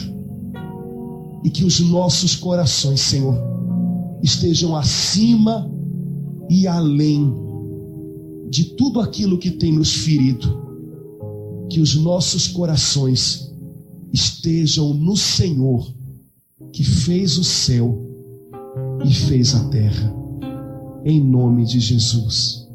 e 1.45 1.51
que 1.51 1.63
os 1.63 1.79
nossos 1.79 2.35
corações, 2.35 3.01
Senhor, 3.01 3.37
estejam 4.23 4.75
acima 4.75 5.71
e 6.49 6.67
além 6.67 7.35
de 8.49 8.65
tudo 8.77 8.99
aquilo 8.99 9.37
que 9.37 9.51
tem 9.51 9.75
nos 9.75 9.93
ferido. 9.93 10.59
Que 11.69 11.81
os 11.81 11.97
nossos 11.97 12.49
corações 12.49 13.53
estejam 14.11 14.95
no 14.95 15.19
Senhor, 15.19 16.00
que 16.73 16.85
fez 16.85 17.39
o 17.39 17.45
céu 17.45 17.99
e 19.05 19.13
fez 19.13 19.55
a 19.55 19.69
terra. 19.69 20.15
Em 21.05 21.21
nome 21.23 21.65
de 21.65 21.81
Jesus. 21.81 22.69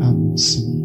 Amém, 0.00 0.36
Senhor. 0.36 0.75